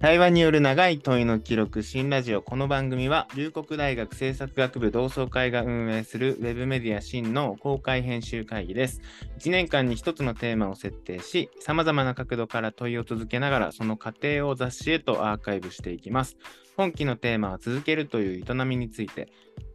[0.00, 2.40] 対話による長い問いの記録新ラジオ。
[2.40, 9.00] この番組は龍谷大学政策学部同窓会が運営するウェブメディア新の公開編集会議です。
[9.40, 16.36] 1年間に1つのテーマを設定しさまざまな角度から問いを続けながらその過程を雑誌へとアーカイブしていきます。
[16.76, 19.28] 本期のテーマは続けるという営みについて。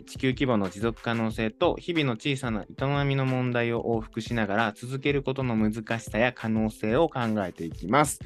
[0.03, 8.19] 地球規模の持続可能性と日々の小さな営みの問題を往復しながら続けることの難しさや可能性を考えていきます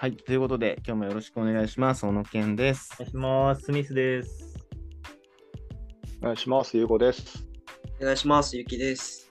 [0.00, 0.12] はい。
[0.12, 2.06] ということで、今日もよろしくお願いします。
[2.06, 2.92] 小野健です。
[3.00, 3.62] お願いします。
[3.62, 4.56] スミスです。
[6.22, 6.76] お願いします。
[6.76, 7.44] ゆうごです。
[8.00, 8.56] お願いします。
[8.56, 9.28] ゆきです。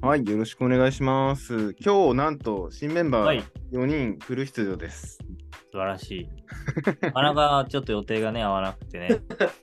[0.00, 0.26] はい。
[0.28, 1.76] よろしくお願いします。
[1.78, 5.20] 今日、なんと、新メンバー4人フル出場です。
[5.22, 5.43] はい、
[5.74, 6.28] 素晴らしい。
[7.02, 9.08] なかなかちょっと予定がね、合わなくてね。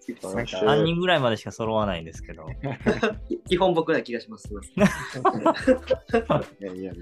[0.10, 2.46] 3人ぐらいまでしか揃わないんですけど。
[3.48, 4.50] 基本僕な気がします。
[4.54, 4.58] い
[6.66, 7.02] やいやいや。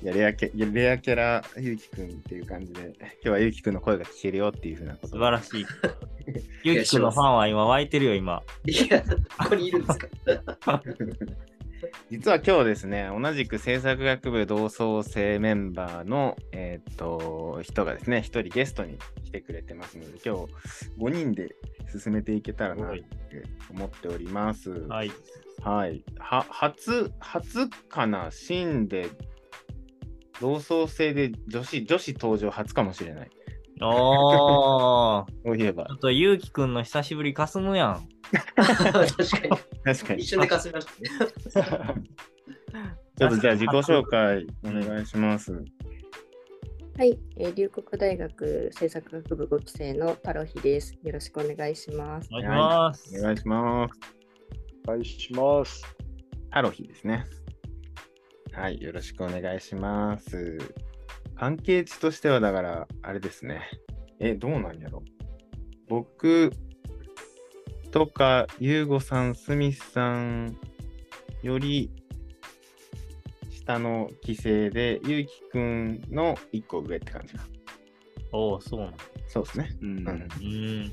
[0.00, 5.08] いやレアキャレアキャラゆうきくんっていう感じで、今日はゆうきくんの声が聞けるよっていうふうなこと。
[5.08, 5.66] 素晴らしい。
[6.62, 8.44] ゆうきくんのファンは今湧いてるよ、今。
[8.64, 9.08] いや、こ
[9.48, 10.06] こにいるんですか？
[12.10, 20.52] 実は今日ですね、同じく制作学部同窓生メンバーの、えー、っと人がですね、一人ゲストに来てくれてますので、今日
[20.98, 21.54] 5人で
[21.92, 22.96] 進めていけたらなと
[23.70, 24.70] 思っております。
[24.70, 25.12] はい。
[25.62, 26.04] はい。
[26.18, 29.08] は初、初かな、シーンで
[30.40, 33.30] 同窓生で女子、女子登場初かもしれない。
[33.80, 35.26] ああ。
[35.44, 35.86] そういえば。
[35.86, 38.08] ちょっとゆうきくんの久しぶりかすむやん。
[38.54, 39.14] 確かに。
[39.84, 40.22] 確かに。
[40.22, 40.86] 一瞬でかすみまし
[41.52, 42.04] たね。
[43.18, 45.52] ちょっとじゃあ自己紹介お願いします。
[46.98, 50.96] はい、えー、龍谷大学政策学部5期生の太郎日です。
[51.02, 52.28] よろしくお願いします。
[52.32, 53.18] お願いします。
[53.18, 53.92] お願いします。
[54.86, 55.82] お願いします。
[56.50, 57.24] 太郎日ですね。
[58.52, 60.58] はい、よろしくお願いします。
[61.36, 63.62] 関係値としては、だから、あれですね。
[64.18, 65.04] え、どうなんやろ
[65.88, 66.50] 僕
[67.90, 70.56] とか、ゆうごさん、スミスさん
[71.42, 71.90] より
[73.50, 77.44] 下の規制で、ゆうきくんの1個上って感じか。
[78.32, 78.92] おお、そうなの
[79.26, 79.76] そうですね。
[79.82, 79.88] うん。
[80.08, 80.92] うん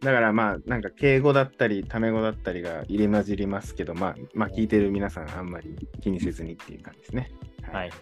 [0.00, 7.32] だからまあなんか敬語だったりタメ語だったりが入れ混じりますけど、まあ、まあ聞いてる皆さんあんまり気にせずにっていう感じですね。
[7.72, 7.88] はい。
[7.88, 7.94] よ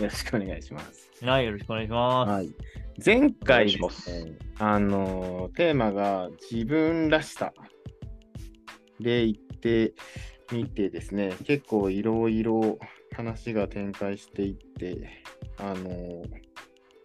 [0.00, 1.10] ろしくお願いします。
[1.22, 2.30] はい、よろしくお願いします。
[2.32, 2.54] はい、
[3.04, 3.78] 前回ね、
[4.58, 7.52] あのテーマが自分らしさ
[9.00, 9.94] で言って
[10.52, 12.78] みてですね、結構いろいろ
[13.14, 15.22] 話が展開していって、
[15.58, 16.22] あの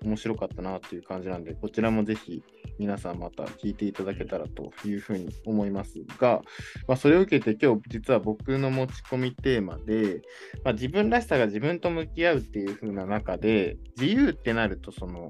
[0.03, 2.43] 面白かったなっていう感じなんで、こちらもぜひ
[2.77, 6.41] 皆さんまた聞いていただけたらというふうに思いますが、
[6.87, 10.21] まあ、それを受けて今日実は僕の持ち込みテーマで、
[10.63, 15.27] まあ、自分らしさが自分と向き合うっていう風な中で、自由ってなるとその、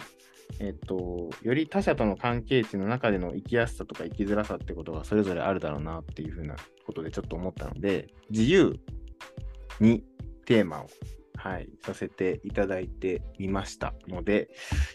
[0.59, 6.55] えっと、より他者との関係値の中での生きやすさとか生きづらさってことがそれぞれあるだろうなっていう風な
[6.85, 8.77] ことでちょっと思ったので、自由
[9.79, 10.03] に
[10.45, 10.87] テーマを
[11.39, 14.49] はい、させていただいてみましたので、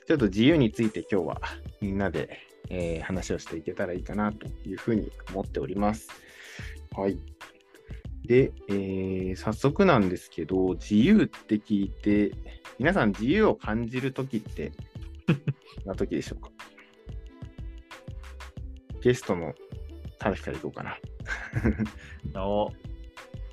[0.07, 1.41] ちょっと自由について今日は
[1.81, 2.39] みんなで、
[2.69, 6.11] えー、話をしていけたらいいかなというふうに思っております。
[6.95, 7.19] はい。
[8.27, 12.33] で、えー、早速なんですけど、自由って聞いて、
[12.79, 14.73] 皆さん自由を感じるときって
[15.85, 16.51] な時でしょうか
[19.03, 19.53] ゲストの
[20.19, 20.99] タルからいこうかな。
[22.43, 22.71] お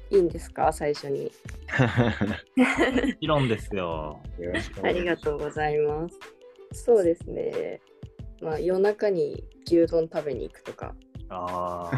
[0.10, 0.72] いいんですか？
[0.72, 1.24] 最初に。
[1.24, 1.30] も
[3.20, 4.22] ちろんですよ。
[4.84, 6.18] ありがとうございます。
[6.74, 7.82] そうですね。
[8.42, 10.96] まあ夜中に牛丼食べに行くとか。
[11.30, 11.90] あ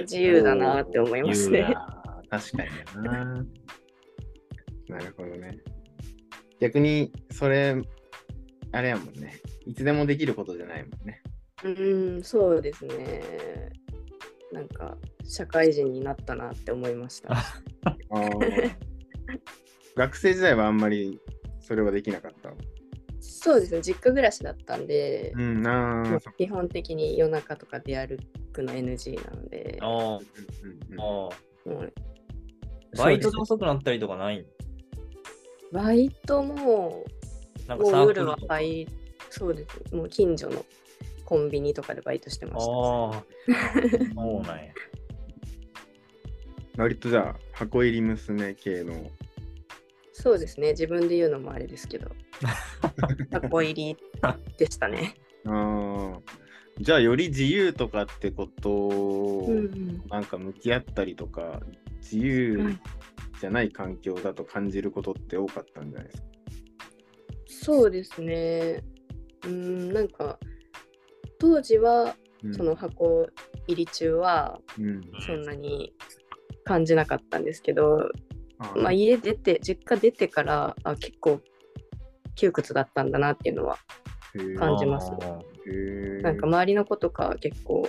[0.00, 1.74] 自由だなって思いますね。
[2.28, 2.64] 確か
[2.96, 3.24] にな。
[4.88, 5.58] なるほどね。
[6.60, 7.76] 逆にそれ、
[8.72, 9.40] あれやもんね。
[9.66, 11.22] いつでもできることじゃないもんね。
[11.64, 11.68] う
[12.18, 13.72] ん、そうですね。
[14.52, 17.36] なんか社会人になったなって思いました。
[19.96, 21.20] 学生時代はあんまり
[21.60, 22.52] それはできなかった？
[23.20, 28.18] そうですね、実家暮らしだったんで、うん、あ基本的に夜中とか出歩
[28.52, 29.78] くの NG なので。
[29.80, 30.20] ああ。
[32.96, 34.46] バイトで遅くなったりとかない
[35.72, 37.04] バイトも、
[37.68, 38.86] なんかサークルはバイ
[39.30, 39.94] そうです。
[39.94, 40.64] もう近所の
[41.24, 42.72] コンビニとかでバイトしてました。
[42.72, 43.24] ああ。
[44.14, 44.72] そうなんや。
[46.76, 49.10] 割とじゃあ、箱入り娘系の。
[50.12, 50.70] そうですね。
[50.70, 52.10] 自分で言うのもあれですけど。
[53.32, 53.96] 箱入り
[54.56, 55.14] でしたね。
[55.46, 56.20] ああ。
[56.78, 59.48] じゃあ、より自由とかってことを、
[60.10, 61.60] なんか向き合ったりとか、
[62.02, 62.76] 自由
[63.40, 66.26] じゃない環境だと感じることって多かったんじゃないですか？
[67.66, 68.84] そうですね。
[69.44, 70.38] うん、なんか、
[71.40, 72.14] 当時は、
[72.44, 73.26] うんその箱
[73.66, 75.00] 入り中は、うん。
[75.26, 75.92] そんなに
[76.62, 78.08] 感じなかったんですけど、
[78.58, 81.40] あまあ、家出て、実家出てから、あ、結構
[82.36, 83.78] 窮屈だったんだなっていうのは
[84.56, 85.10] 感じます。
[86.22, 87.88] なんか周りの子とか結構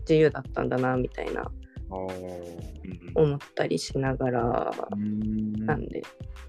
[0.00, 1.50] 自由だったんだなみたいな
[1.90, 6.02] 思ったりしながらうんなんで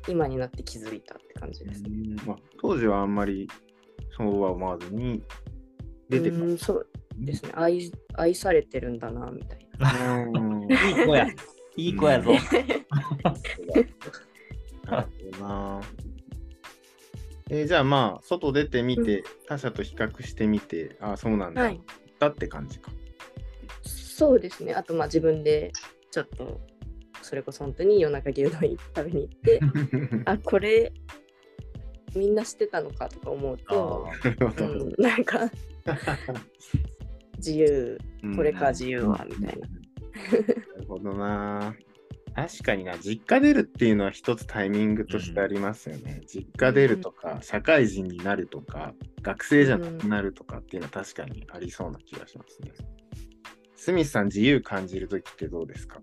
[0.07, 1.89] 今になって気づいたって感じですね。
[1.91, 3.47] うんまあ、当時はあんまり
[4.17, 5.23] そうは思わずに
[6.09, 6.49] 出てくる。
[6.51, 6.87] うんそう
[7.17, 10.23] ですね愛愛されてるんだなみたいな。
[10.23, 11.27] うん いい子や。
[11.75, 12.31] いい子やぞ。
[14.85, 15.81] なるほどな。
[17.51, 21.81] えーじゃあまあ、外出てみて、他者と比較してみて、ああ、そうなんだ、はい
[22.19, 22.91] だって感じか。
[24.19, 25.71] そうですねあとまあ自分で
[26.11, 26.59] ちょっと
[27.21, 29.59] それこそ本当に夜中牛丼食べに行って
[30.25, 30.91] あこれ
[32.13, 35.49] みんな知ってたのかとか思うと、うん、なんか
[37.37, 37.97] 自由
[38.35, 39.67] これか自由はみたいな。
[39.67, 39.73] な
[40.79, 41.73] るほどな。
[42.35, 46.21] 確かにな、実家出るっていうのは一つタイミングとしてありますよね。
[46.27, 52.71] 実家出るとか、社会人になるとか、学生じゃなくなるとかっていうのは確かにありそうな気がしますね。
[53.79, 56.01] スミスさん、自由感じるときってどうですか？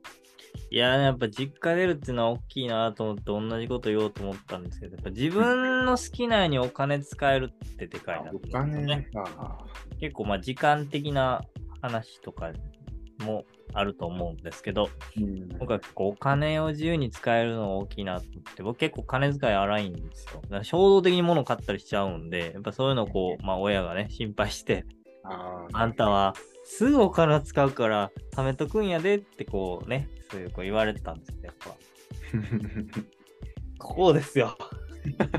[0.70, 9.02] いや、やっぱ実家出るっていうのは大きいなと思って同じこと言おうと思ったんですけど、やっぱ自分の好きなようにお金使えるってでかいなとお金。
[9.02, 9.66] か。
[10.00, 11.42] 結構まあ時間的な
[11.82, 12.50] 話とか
[13.20, 13.44] も
[13.74, 14.88] あると思うんですけど、
[15.18, 20.40] うん僕は結構お金を自由に使えるのが大きいなと思って、僕結構金遣い荒いんですよ。
[20.44, 24.86] だから衝動的に物を買ったりしちゃうんで、やっぱそういうのをこう、まあ親がね、心配して、
[25.22, 26.34] あーあんたは
[26.68, 31.76] すぐお金を使うから貯めとくんやでってこうね、そういうこう言われてたんですけど、やっぱ。
[33.78, 34.58] こうですよ。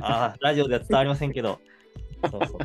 [0.01, 1.59] ああ、ラジオでは伝わりませんけど。
[2.23, 2.59] そうそうそう。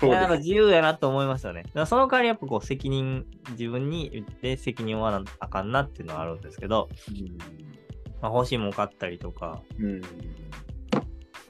[0.00, 1.62] こいうやなんかで自由やなと思いましたね。
[1.62, 6.88] だからその代わりやっぱこう責任、自分に言って責任を負わなあかんなっていうのはあるんですけど、
[8.22, 9.62] まあ、欲しいもん買ったりとか、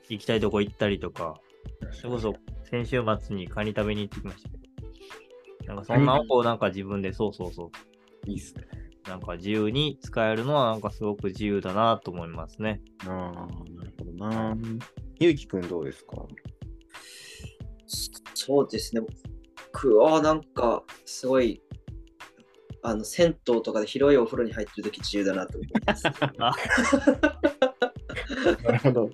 [0.09, 1.41] 行きたいとこ行ったりとか、
[1.93, 4.60] それこそ先週末にカニ食べに行ってきましたけど、
[5.71, 7.71] なんかそんなをこうなんか自分でそうそうそ
[8.27, 8.65] う、いいっすね。
[9.09, 12.81] なんか自由に使えるのはなんかすごく自由だなと思いますね。
[13.07, 14.57] ああ、なるほどな。
[15.19, 16.17] ゆうきくんどうですか？
[18.35, 19.03] そうですね。
[19.73, 21.63] 僕はなんか、すごい、
[22.83, 26.03] あの、銭湯とかで広いお風呂に入ってるとき自由だなと思います。
[28.65, 29.11] なるほど。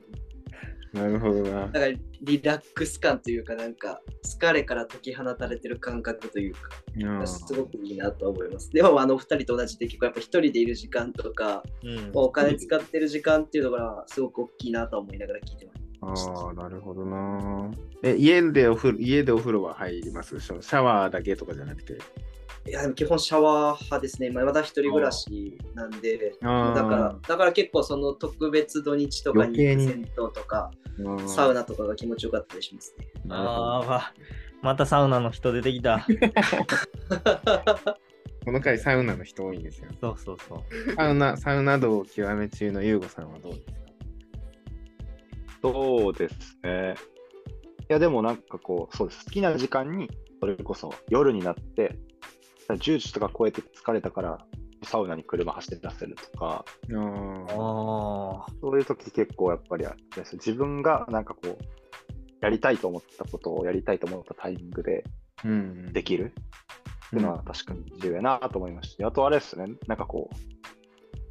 [0.97, 1.67] なるほどな。
[1.69, 6.61] だからリラックス感というか、なんか、疲れから解き放たれてる感覚というか、
[6.99, 8.71] うんすごくいいなと思います。
[8.71, 12.11] でも、あの、お二人と同じで、結構やっぱ一人でいる時間とか、うん。
[12.15, 15.86] お金使ってる時間っていうのが、すごく大きいなと思いながら聞いてます。
[16.09, 17.71] ああ、なるほどな。
[18.03, 20.41] え、家でお風呂、家でお風呂は入ります？
[20.41, 21.99] シャシャワーだけとかじゃなくて？
[22.69, 24.29] いや、でも基本シャワー派ですね。
[24.29, 33.07] 今まだ一人暮らしなんで、だから、だから結構その特別土日とかに銭湯とか、うんサウナとかが気持ちよかったりしますね。
[33.29, 34.13] ああ、わ
[34.63, 36.05] またサウナの人出てきた。
[38.45, 39.89] この回サウナの人多いんですよ。
[40.01, 40.95] そうそうそう。
[40.95, 43.73] サウナ、サウナ道を極め中のゆうごさんはどうですか？
[45.63, 46.95] そうですね。
[47.89, 49.25] いや、でもなんかこう、そうです。
[49.25, 50.11] 好きな時間に、
[50.41, 51.99] それこそ夜になって、
[52.69, 54.39] 10時とか超えて疲れたから、
[54.83, 58.53] サウナに車走って出せるとか、あああ。
[58.61, 61.57] そういう時結構やっぱりあれです自分がなんかこう、
[62.41, 65.93] やりたいと思ったことをやりたいと思ったタイミングでーうん。
[65.93, 66.33] できる
[67.07, 70.37] っていうのは確かに重要やなと思いましたし、あとあれですね、なんかこう、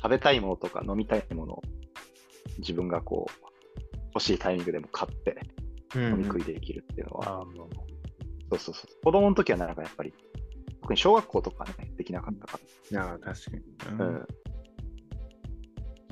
[0.02, 1.62] 食べたいものとか飲みたいものを
[2.60, 3.55] 自分がこう、
[4.16, 5.38] 欲しいタイミングでも買って
[5.94, 7.58] うん飲み食いできるっていうのは、あー
[8.50, 9.04] そうそうそう。
[9.04, 10.14] 子供の時はなんかやっぱり、
[10.82, 12.60] 特に小学校とかね、できなかったか
[12.92, 13.58] いやー、確か
[13.92, 14.00] に。
[14.00, 14.06] ら。
[14.06, 14.28] うん。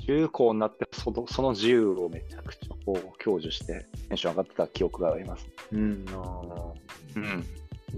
[0.06, 5.48] 中高になってそのその自由をめちゃくちゃこう享受してテンション上がってた記憶があります。
[5.72, 5.80] うん。
[5.80, 7.44] うん。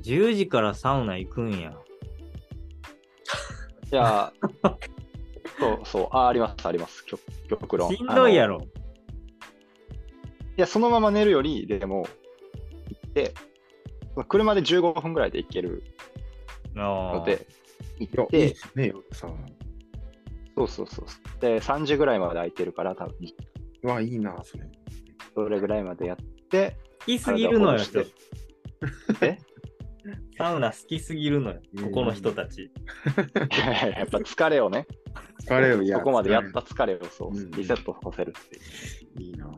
[0.02, 1.72] 10時からサウナ行くんや。
[3.90, 4.76] いやー
[5.58, 7.04] そうそう、あ、あります、あります。
[7.06, 7.92] 極極論。
[7.94, 8.64] しんどいやろ。
[10.56, 12.06] や、そのまま寝るより、でも、
[12.88, 13.34] 行って、
[14.28, 15.82] 車で15分ぐらいで行ける
[16.74, 17.46] ので、
[17.98, 18.54] 行っ、て、いい。
[20.56, 21.06] そうそうそう。
[21.40, 23.14] で、3時ぐらいまで空いてるから、多分
[23.82, 24.64] うわ、いいな、それ。
[25.34, 26.16] それぐらいまでやっ
[26.48, 27.80] て、好きすぎるのよ、
[29.20, 29.38] え？
[30.38, 32.62] サウナ好きすぎるのよ、ここの人たち。
[32.62, 32.70] い
[33.96, 34.86] やっぱ疲れをね、
[35.42, 38.58] 疲れをやそこまでやった疲れをそう、うんリセットさせるってい
[39.18, 39.50] ういいな。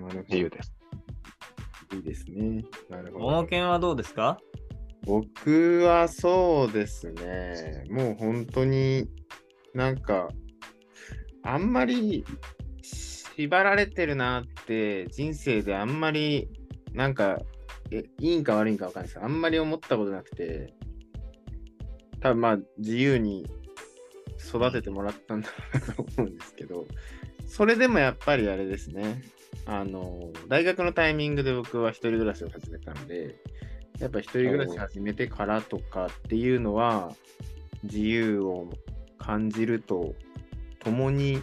[0.00, 0.74] なるほど自由です。
[1.94, 2.64] いいですね。
[2.90, 3.46] なるほど。
[3.46, 4.38] ケンはどうですか？
[5.04, 7.84] 僕はそうですね。
[7.90, 9.08] もう本当に
[9.74, 10.28] なんか、
[11.42, 12.24] あんまり
[12.82, 16.48] 縛られてるなって人生であんまり
[16.92, 17.40] なんか、
[17.90, 20.74] えいいんか悪いんかわかんないですあんまり思ったことなくて、
[22.20, 23.46] 多分まあ自由に
[24.46, 25.48] 育ててもらったんだ
[25.96, 26.86] と思うんですけど、
[27.46, 29.22] それでもやっぱりあれですね。
[29.66, 33.36] あの、大学のタイミングで僕は一人暮らしを始めたので、
[33.98, 37.14] やっぱ一人暮らし始めてからとかっていうのは、
[37.82, 38.70] 自由を
[39.18, 40.14] 感じると
[40.80, 41.42] ともに、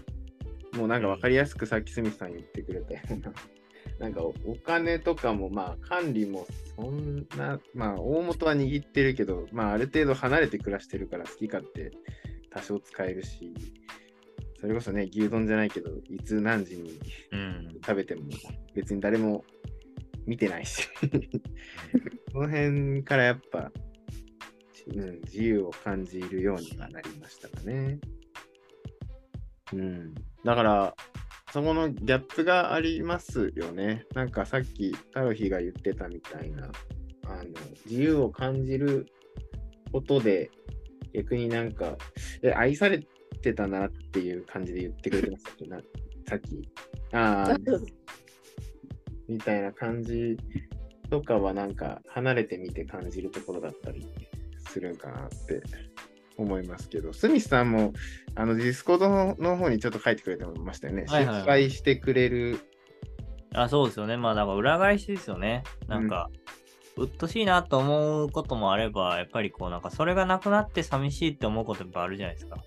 [0.73, 3.33] もうなんか分かりやすくさっきスミスさん言ってくれたような、
[3.99, 4.33] なんかお
[4.63, 11.91] 金とかもまあ管理もそんな、まあ大元は握ってるけど、まあある程度離れて暮らしてるから好き勝手
[12.49, 13.53] 多少使えるし、
[14.65, 16.99] それこそね、牛丼じゃないけど、いつ何時に
[17.31, 17.69] うん。
[17.85, 18.23] 食べても
[18.73, 19.45] 別に誰も
[20.25, 20.89] 見てないし
[22.31, 23.71] その辺からやっぱ、
[24.87, 27.99] うん、自由を感じるようにはなりましたかね。
[29.71, 30.15] うん。
[30.43, 30.95] だから、
[31.53, 34.05] そこのギャップがありますよね。
[34.15, 36.71] なんかさっきタロヒが言ってたみたいな、
[37.25, 37.43] あの
[37.85, 39.05] 自由を感じる
[39.91, 40.49] ことで、
[41.13, 41.99] 逆になんか、
[42.41, 43.05] え、愛され
[43.45, 45.79] てたなっていう感じで言ってくれてましたっけな
[46.27, 46.69] さっき。
[47.13, 47.57] ああ、
[49.29, 50.37] みたいな感じ
[51.09, 54.07] とかはなんか離れてみて感じるところだったり
[54.67, 55.61] するんかなって
[56.37, 57.93] 思いますけど、スミスさんも
[58.33, 61.05] あのディスコードのの方にちょっと書いてくれてましたよね。
[61.07, 62.59] はいはい失敗してくれる。
[63.53, 64.17] あ、そうですよね。
[64.17, 65.63] まあ、だから裏返しですよね。
[65.87, 66.29] なんか、
[66.97, 72.57] うっとしいなと思うこともあれば、やっぱりこう、なんか、それがなくなって寂しいって思うことやっぱあるじゃないですか。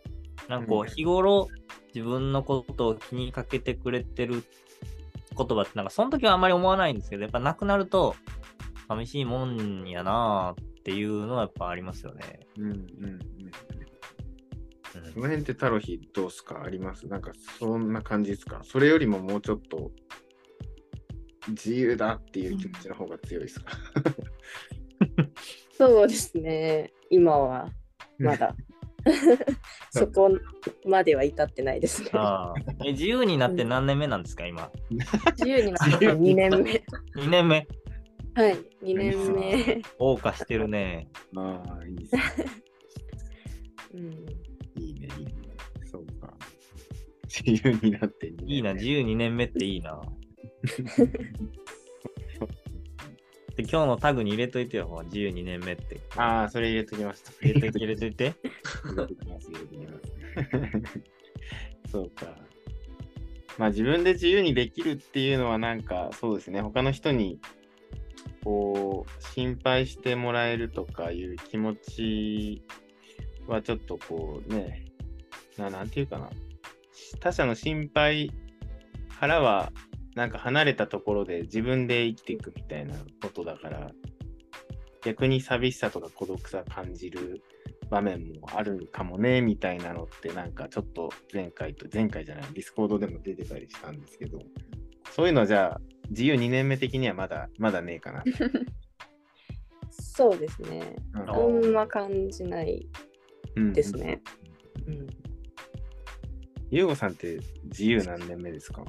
[0.48, 1.48] なんかこう日頃、
[1.94, 4.44] 自分のことを気にかけてくれてる
[5.36, 8.16] 言葉って、なんか、その時はあんまり思わないんですけど、やっぱなくなると、
[8.88, 12.40] 寂しいもんやなっていうのはやっぱありますよね。
[12.56, 12.74] うんうんうん。
[12.74, 13.20] うん。
[15.12, 16.62] その辺ってタロヒどうすか？
[16.64, 17.06] あります？
[17.06, 18.60] なんかそんな感じですか？
[18.64, 19.90] それよりももうちょっと
[21.48, 23.72] 自由だっていう気持ちの方が強いですか、
[25.76, 26.92] そうですね。
[27.10, 27.68] 今は。
[28.18, 28.56] まだ
[29.90, 30.30] そこ
[30.84, 32.10] までは至ってないですね。
[32.14, 34.70] ああえ自由になって何年目なんですか、今？
[35.36, 36.82] 自由になって 2年目。
[37.16, 37.66] 2年目？
[38.34, 39.82] はい、2年目。
[39.98, 41.08] 謳歌してるね。
[41.36, 42.22] ああ、いいですね。
[43.94, 44.02] うん、
[44.82, 45.32] いいね、いいね。
[45.90, 46.32] そうか。
[47.24, 50.00] 自由になって2いいな、自由2年目っていいな。
[53.56, 56.00] で今日のタグに入れといてよ、自由2年目って。
[56.16, 57.32] ああ、それ入れときました。
[57.44, 58.34] 入れといて、入れといて。
[61.90, 62.36] そうか。
[63.58, 67.40] まあ自分で自由にできるっていうのはなんかそうですね、他の人に
[68.44, 72.62] こう心配してもらえるとかいう気持ち
[73.46, 74.84] はちょっとこうね、
[75.56, 76.30] ななんていうかな。
[77.20, 78.30] 他者の心配
[79.18, 79.72] からは
[80.14, 83.90] なんか離れたところで自分で生きていくみたいなことだから、
[85.02, 87.42] 逆に寂しさとか孤独さ感じる
[87.90, 94.38] 場面もあるかもねみたいなのってなんかちょっと前回と前回じゃないディスコードでも出てたりしたんですけど
[95.10, 95.80] そういうのはじゃあ
[96.10, 98.24] 自由2年目的にはまだまだねえかな。
[99.90, 100.96] そうですね。
[101.14, 102.86] うんあんま感じない
[103.56, 104.20] うんですね。
[104.86, 105.06] うん、
[106.70, 108.84] ゆうごさんって自由何年目ですか？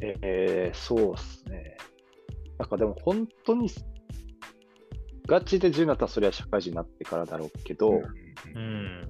[0.00, 1.76] えー、そうですね。
[2.58, 3.68] なんかでも本当に
[5.26, 8.02] ガチで自由になったらそれは社会人になってからだろうけど、
[8.54, 9.08] うん。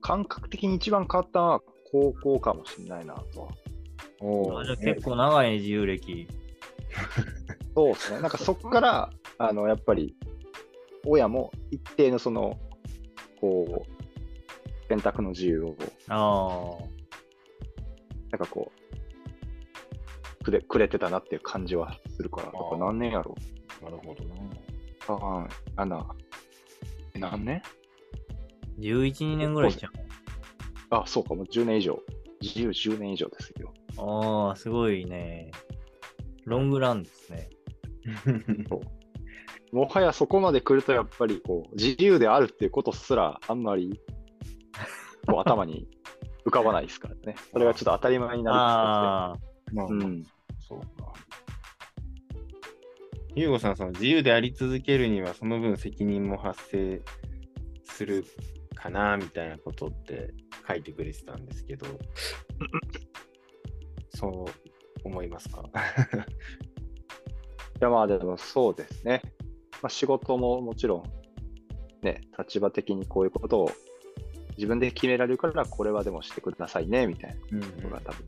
[0.00, 1.60] 感覚的に一番変わったのは
[1.90, 3.48] 高校かもしれないなとは。
[4.20, 6.28] おあじゃあ結構長いね、自由歴。
[7.74, 8.20] そうですね。
[8.20, 10.16] なんかそこから、 あの、やっぱり、
[11.06, 12.58] 親も一定のその、
[13.40, 15.76] こう、選択の自由を、
[16.08, 16.78] あ
[18.30, 18.72] なんかこ
[20.40, 23.36] う、くれくれてたなっていう感じはするから、やっぱ何年やろ
[23.82, 24.34] なるほどな。
[24.34, 24.38] あ
[25.14, 26.06] あ、あな、
[27.14, 27.62] え何年？
[27.64, 27.78] あ。
[28.80, 29.92] 11、2年ぐらいじゃん。
[30.90, 32.00] あ、そうか、もう10年以上。
[32.40, 33.74] 自由10年以上ですよ。
[33.98, 35.50] ああ、すごいね。
[36.44, 37.50] ロングランですね。
[39.72, 44.00] もはやそこまで来ると、やっぱりこう、自由であるっていうことすら、あんまり、
[45.26, 45.86] こう、頭に
[46.46, 47.36] 浮かばないですからね。
[47.52, 49.86] それがちょっと当たり前になるんですね。
[49.90, 50.24] うん。
[50.60, 51.12] そうか。
[53.40, 57.00] ゆうごさん、その自由であり続けるには、その分責任も発生
[57.84, 58.24] する
[58.74, 60.34] かな、みたいなことって
[60.66, 61.86] 書いてくれてたんですけど、
[64.10, 64.50] そう
[65.04, 65.62] 思いますか？
[67.80, 69.22] やまあでもそうですね。
[69.82, 71.04] まあ、仕事ももちろ
[72.02, 73.70] ん、ね、立場的にこういうことを
[74.56, 78.24] 自分で決められるから、これはでもしてくださいね、みたいなうんのが多分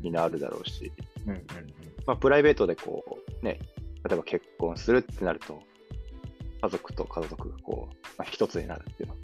[0.00, 0.92] みんなあるだろうし、
[1.26, 1.44] うんうん。
[2.06, 3.58] まあ、プライベートでこう、ね、
[4.08, 5.62] 例えば結婚するってなると、
[6.60, 9.16] 家族と家族がこう、まあ、一つになるっていうの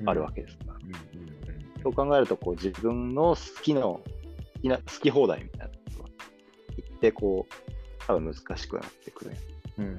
[0.00, 0.06] うん。
[0.06, 1.82] があるわけですから、うんうんうん。
[1.82, 4.02] そう考えるとこう自分の好きの好
[4.62, 6.08] きな好き放題みたいなことが
[6.76, 9.32] 言ってこう多分難しくなってくる。
[9.78, 9.98] うんうん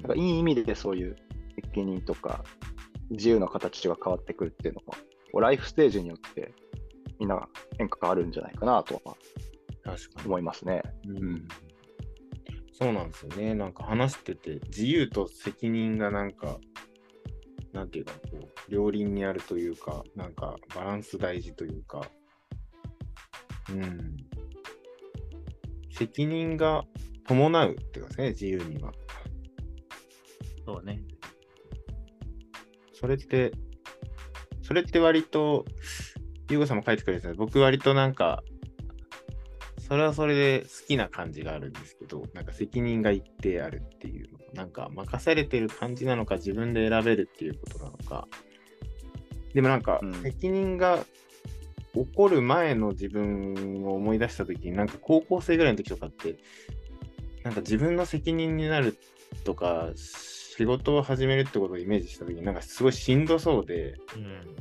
[0.00, 1.16] なんかいい意味でそういう
[1.56, 2.42] 責任とか
[3.10, 4.98] 自由の形が変わってくるっていうのがこ
[5.34, 6.54] うライフステージによって
[7.18, 7.46] みんな
[7.76, 9.14] 変化があるんじゃないかなとは
[10.24, 10.82] 思いますね。
[11.06, 11.48] うん
[12.80, 13.54] そうなんですよね。
[13.54, 16.58] なんか話してて、自由と責任がなんか、
[17.74, 22.00] なんていうか、こう、両輪にあるというか、なんかバランス大事というか、
[23.70, 24.16] うん。
[25.90, 26.84] 責任が
[27.26, 28.92] 伴うっていうかですね、自由には。
[30.64, 31.02] そうね。
[32.94, 33.52] それって、
[34.62, 35.66] それって割と、
[36.48, 38.42] ゆうごさんも書いてくれてた僕割となんか、
[39.90, 48.28] それはそれで好きな感じがあるんですけど、なんか責任が一定あるっていうの、なんか任されてる感じなのか、自分で選べるっていうことなのか。
[49.52, 51.04] でもなんかうん、責任が
[51.92, 56.36] 起こる前の自分を思い出したときに、なんか高校生ぐらいの時とかって、
[57.42, 58.96] なんか自分の責任になる
[59.42, 64.56] とか、仕事を始めるってことをイメージしたときに、なんかすごいしんどそうで、うん。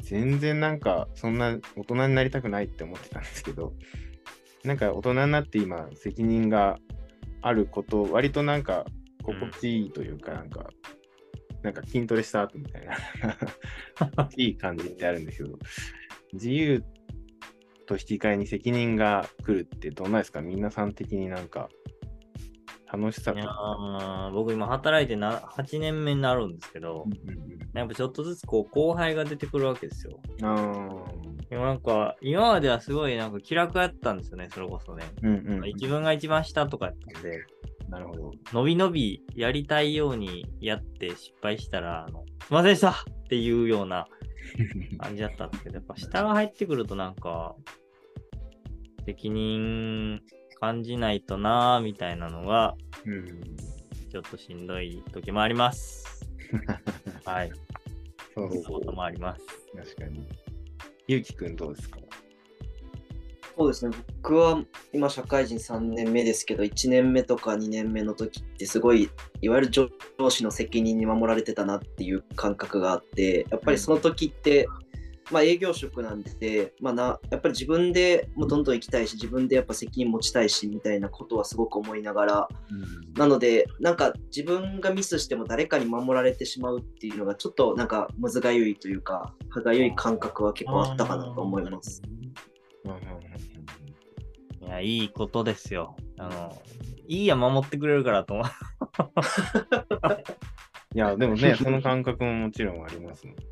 [0.00, 3.74] 全然なんかそんな大人になりたくないって思ってたんですけど、
[4.64, 6.78] なんか大人になって今責任が
[7.40, 8.84] あること、割となんか
[9.22, 10.70] 心地いいというか、なんか、
[11.62, 12.96] なんか筋トレした後みたいな、
[14.36, 15.58] いい感じってあるんですけど、
[16.32, 16.82] 自由
[17.86, 20.40] と引き換えに責任が来るってどんなですか？
[20.40, 21.68] 皆さん的になんか
[22.92, 24.28] 楽しさいやとか。
[24.30, 30.20] ー僕今働いてな8年目になるんですけど、うんうんやっぱちょっとずつこう後輩が出てくるわけですよ。
[30.42, 31.06] うん、あ
[31.58, 35.04] なんか今まではすごいなんか気楽やったんですよね、それこそね。
[35.22, 37.44] ーうんうんうん自分が一番下とかやったんで、
[37.88, 38.32] なるほど。
[38.52, 42.94] のびのびやりたいようにやって失敗したら、あのすいませんでしたっ
[43.28, 44.06] ていうような
[44.98, 47.54] 感じだったんですけど、やっぱ下が入ってくるとなんか、
[49.04, 50.22] 責任
[50.60, 53.26] 感じないとなーみたいなのが、うん
[54.12, 56.26] ちょっとしんどい時もあります。
[57.24, 57.52] はい。
[58.34, 59.46] そうそんなこともあります。
[59.74, 60.28] 確かに。
[61.06, 61.98] ゆうきくんどうですか？
[63.54, 69.10] そうですね、僕は今社会人3年目ですけど、1年目とか2年目の時ってすごい、
[69.42, 69.90] いわゆる上
[70.30, 74.66] 司の責任に守られてたなっていう感覚があって、やっぱりその時って、
[75.30, 82.48] まあ営業職なんで、まあな、やっぱり自分でもうどんどん行きたいし、自分でやっぱ責任持ちたいしみたいなことはすごく思いながら、
[83.16, 92.02] なので、なんか自分がミスしても誰かに守られてしまうっていうのがちょっとなんかむずがゆいというか、歯がゆい感覚は結構あったかなと思います。
[92.84, 93.02] うんうんうん
[94.62, 95.96] いや、いいことですよ。
[96.18, 96.62] あの、
[97.08, 98.46] いいや、守ってくれるからと思う。
[100.94, 103.42] いや、でもね、その感覚ももちろんありますもんね。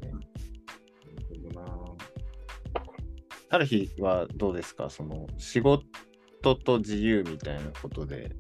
[3.51, 4.89] ある日はどうですか？
[4.91, 5.85] その仕事
[6.57, 8.31] と自由みたいなことで。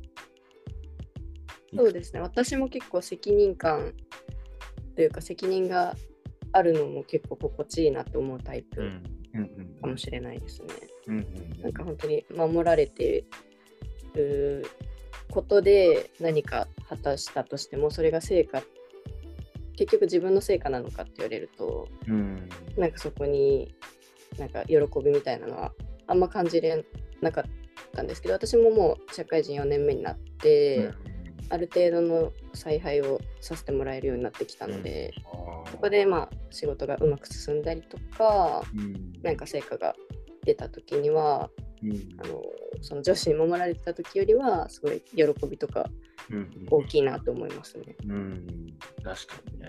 [1.76, 2.20] そうですね。
[2.20, 3.92] 私も結構責任感
[4.96, 5.94] というか責任が
[6.52, 8.90] あるのも結構心地いいなと思うタイプ
[9.80, 10.68] かもしれないですね。
[11.08, 13.24] うんうんなんか本当に守られて
[14.14, 14.64] る
[15.30, 18.62] ことで何か果たしたとしてもそれが成果
[19.76, 23.74] 結局自分の成果なのかって言われるとうんなんかそこに
[24.38, 25.72] なんか喜びみたいなのは
[26.06, 26.84] あんま感じれ
[27.20, 27.44] なかっ
[27.92, 30.90] たんですけど私ももう社会人4年目になって、
[31.50, 35.12] ある程度の采配をさせてもらえるようになってきたので、
[35.70, 39.12] そこでまあ仕事がうまく進んだりとかうん。
[39.22, 39.94] なんか成果が
[40.44, 41.50] 出た時には
[41.82, 41.90] うん。
[42.22, 42.42] あの
[42.80, 45.86] その女子に守られてた時よりはすごい喜びとか
[46.30, 46.66] うん。
[46.70, 47.96] 大きいなと思いますね。
[48.06, 48.46] うん、
[49.02, 49.68] 確かにね。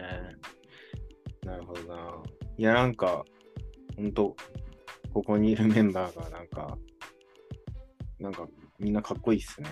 [1.43, 2.24] なるほどな。
[2.58, 3.26] いや、なんか、
[3.95, 4.36] ほんと、
[5.13, 6.77] ここにいるメンバーが、なんか、
[8.19, 8.47] なんか、
[8.80, 9.69] みんなかっこいいっすね。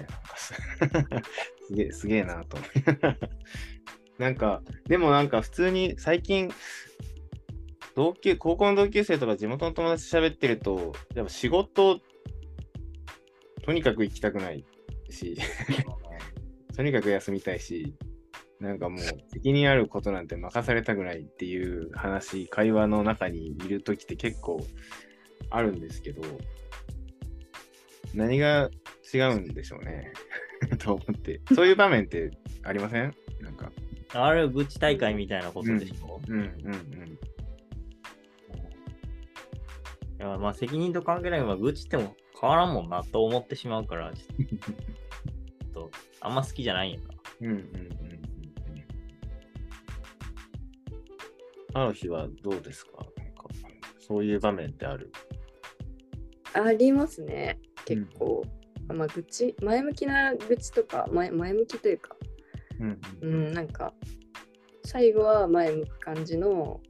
[1.68, 2.70] すげえ、すげえなと思い。
[4.20, 6.52] なんか、でもなんか、普通に最近、
[7.96, 12.00] 同級、高校の同級生とか地元の友達と喋ってると、やっぱ仕事、
[13.64, 14.66] とにかく行きたくない
[15.10, 15.38] し、
[16.76, 17.96] とにかく休みたいし、
[18.60, 19.00] なんかもう
[19.32, 24.60] 責任あることなんて任されたくないっていう話、会話の中にいるときって結構
[25.50, 26.22] あるんですけど、
[28.14, 28.70] 何が
[29.14, 30.12] 違うんでしょうね。
[30.80, 31.40] と思って。
[31.56, 32.32] そういう場面って
[32.64, 33.14] ありません？
[33.40, 33.72] なんか。
[34.14, 36.50] あれ、愚痴大会みたいなことでしょ、うんうんうん。
[40.20, 44.24] いやまあ責任と関係ないまあ愚痴っても変わらんもんなと思ってしまうから、ちょ
[45.70, 47.06] っとあんま好きじゃないんやな。
[47.42, 48.20] うんうんうん
[51.74, 52.92] あの日はどうですか？
[53.18, 53.46] なんか
[54.00, 55.12] そういう場面ってある？
[56.54, 58.44] ありますね、結構。
[58.88, 62.16] まあ、愚痴、前向きな愚痴とか、前前向きというか、
[62.80, 63.94] うんうん、なんか、
[64.84, 66.82] 最後は前向く感じの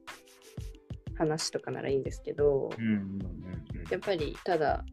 [1.16, 3.20] 話とかならいいんですけど、うんうん
[3.92, 4.86] やっぱりただ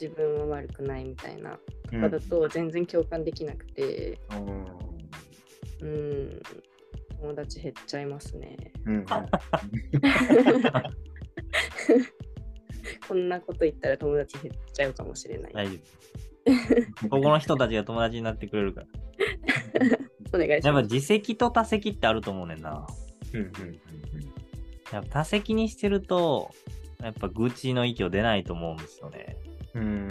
[0.00, 1.58] 自分は悪くないみたいな
[1.92, 2.02] うん。
[2.02, 4.18] とかだと全然共感できなくて、
[5.80, 5.88] うん。
[5.88, 6.42] うん、
[7.22, 8.56] 友達減っちゃいますね。
[8.84, 9.06] うんうん
[13.06, 15.52] こんなこと言ったら友達減っちゃうかもしれない。
[15.52, 15.78] 大丈
[17.00, 17.08] 夫。
[17.08, 18.86] ここの人たちが友達になってくれるから。
[20.34, 20.92] お願いしやっぱます。
[20.92, 22.86] 自責と他責ってあると思うねんな。
[23.34, 23.52] うんうん
[24.92, 26.50] やっぱ他責にしてると、
[27.00, 29.36] やっぱ愚痴の域を出ないと思うんですよね。
[29.74, 30.08] うんうん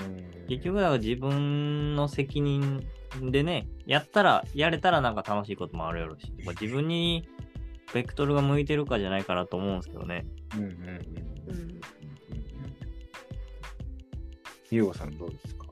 [0.48, 2.88] 結局だから自分の責任
[3.20, 7.28] でね、やったら、やれたらなんか楽しいこともあるやろうし、まあ自分に
[7.94, 10.26] ベクトルが向いてるかじゃないかなと思うんですけどね。
[10.56, 11.82] うんうんうんうん
[14.74, 15.66] ゆうごさんどうですか？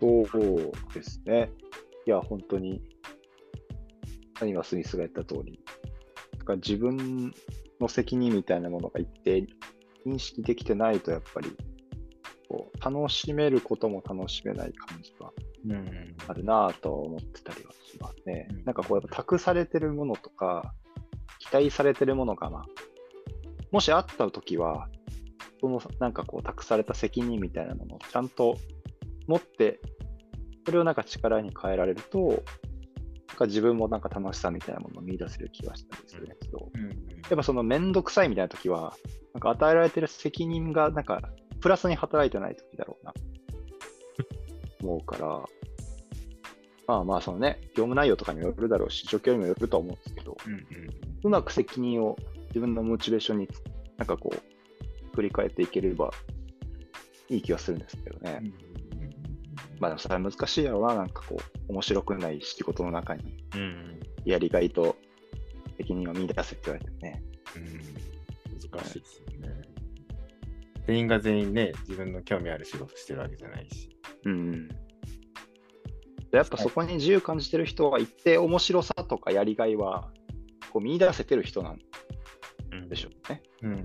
[0.00, 1.50] そうですね。
[2.06, 2.80] いや、本当に、
[4.42, 5.60] 今、スミスが言った通り、
[6.38, 7.34] だから自分
[7.78, 9.46] の責任みたいなものが一定
[10.06, 11.54] 認識できてないと、やっぱり、
[12.52, 15.32] こう楽しめることも楽しめない感じは
[16.28, 18.46] あるなぁと思ってたりはしますね。
[18.50, 18.64] うん。
[18.64, 20.74] なんかこう、やっぱ託されてるものとか、
[21.38, 22.64] 期待されてるものが、まあ、
[23.70, 24.88] もしあった時は、
[25.62, 28.58] そのなんかこう、託された責任みたいなものをちゃんと
[29.26, 29.80] 持って、
[30.66, 36.82] それをなんか力に変えられると、なんか自分もなんか楽しさみたいなものを見出せる気がしたりするんですけど、うん。
[36.82, 36.90] うん。
[36.90, 36.94] や
[37.32, 38.94] っぱそのめんどくさいみたいな時は、
[39.32, 41.22] なんか与えられてる責任がなんか
[41.62, 43.14] プラスに働いてない時だろうな、
[44.82, 45.26] 思うから、
[46.86, 50.62] まあまあそのね、業務内容とかにもよるだろうし、状況にもよるとは思うんですけど、うんうん
[51.24, 52.16] うまく責任を
[52.48, 53.48] 自分のモチベーションに
[53.96, 56.10] なんかこう、振り返っていければ
[57.28, 58.40] いい気がするんですけどね。
[58.42, 58.72] うん
[59.78, 61.36] まあでもそれは難しいやろうな、なんかこ
[61.68, 64.00] う、面白くない仕事の中にうん。
[64.24, 64.96] やりがいと
[65.76, 67.22] 責任を見出せって言われてもね。
[67.56, 68.12] うん
[68.70, 69.31] 難しいですよね。
[70.86, 73.96] 全員が全員ね、自分の興味ある仕事してるわけじゃないし。
[74.24, 74.68] うん。
[76.32, 80.10] やっぱそこに自由感じてる人は一定面白さとかやりがいは
[80.70, 81.78] こう見出せてる人なん
[82.72, 83.42] うんでしょうね。
[83.62, 83.78] うんうん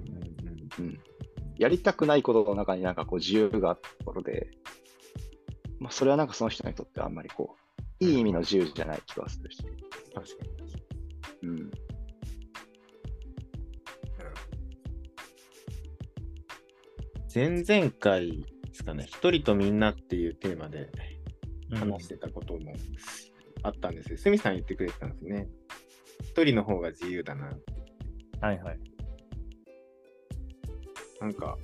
[0.79, 0.99] うん。
[1.57, 4.47] やりたくないことの中になんかこう自由があったところで、
[5.79, 7.57] まあそれはなんかその人にとってはあんまりこ
[8.01, 9.63] う、いい意味の自由じゃない気がするし。
[9.65, 9.75] うん。
[10.13, 10.45] 確か
[11.43, 11.49] に。
[11.49, 11.71] うん。
[17.37, 20.89] 前々回ですかね、一人とみんなっていうテーマで
[21.69, 22.73] うん話してたことも
[23.61, 24.17] あったんですよ。
[24.17, 25.47] すみさん言ってくれてたんですね。
[26.23, 27.55] 一人の方が自由だな。
[28.41, 28.79] はいはい。
[31.21, 31.59] なんか、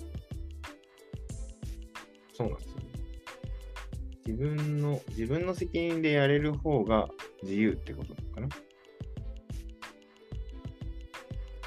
[2.33, 2.83] そうなんですよね。
[4.27, 7.09] 自分の、自分の責任でやれる方が
[7.41, 8.47] 自由ってことなのかな？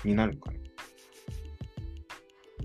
[0.04, 0.58] になるのかな？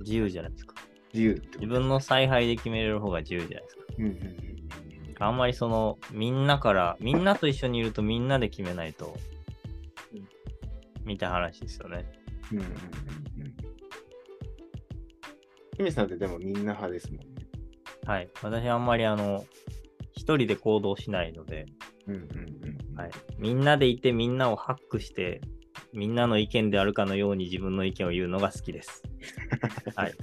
[0.01, 0.70] 自由じゃないですか。
[1.13, 3.83] 自由自分の采配で決めれる方が自由じゃないですか。
[3.97, 4.51] うんうんうん
[5.23, 9.15] あんまりその、みんなから、みんなと一緒にいるとみんなで決めないと、
[11.05, 12.11] みたいな話ですよね。
[12.51, 12.81] うんうんうんうん
[15.77, 17.25] 姫さんってでもみんな派ですもんね。
[18.05, 18.29] はい。
[18.41, 19.45] 私あんまりあの、
[20.11, 21.65] 一人で行動しないので、
[22.07, 22.97] うんうんうん。
[22.97, 23.11] はい。
[23.37, 25.41] みんなでいてみんなをハックして、
[25.93, 29.03] みんなの意見であるかのように自分の意見を言うのが好きです。
[29.95, 30.13] はい。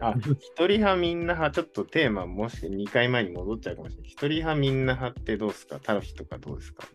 [0.00, 4.10] あ、一人派みんな派、ちょっとテーマもし2回前に戻っちゃうかもしれない。
[4.10, 5.80] 一人派みんな派ってどうですか？
[5.82, 6.86] タロヒとかどうですか？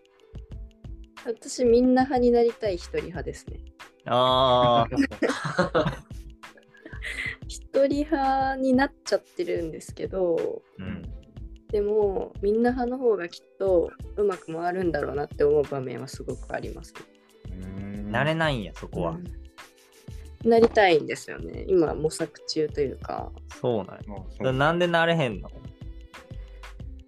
[1.26, 3.60] 私、みんな派になりたい一人派ですね。
[4.06, 4.88] あ
[7.48, 11.02] 一人派になっちゃってるんですけど、ー、うん。
[11.70, 17.02] でも、みんな派の方がきっとうまく回るんだろうなって思う場面はすごくあります、ね。
[18.12, 19.12] 慣れないんや、そこは。
[19.12, 19.43] うん
[20.44, 21.66] なりたいんですよね。
[21.68, 23.32] 今、模索中というか。
[23.62, 23.86] そう
[24.44, 25.50] なんなんでなれへんの？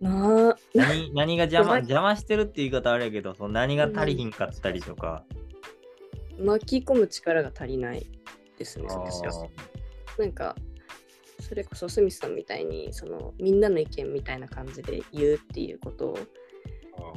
[0.01, 5.23] なあ、何何が邪魔邪魔してるって言い方あれやけど、その何が足りひんかったりとか。
[6.37, 8.05] 巻き込む力が足りない
[8.57, 9.47] ですね、あ私は。
[10.17, 10.55] ーなんか、
[11.39, 16.17] それこそスミスさんみたいにそのみんなの意見みたいな感じで言うっていうこと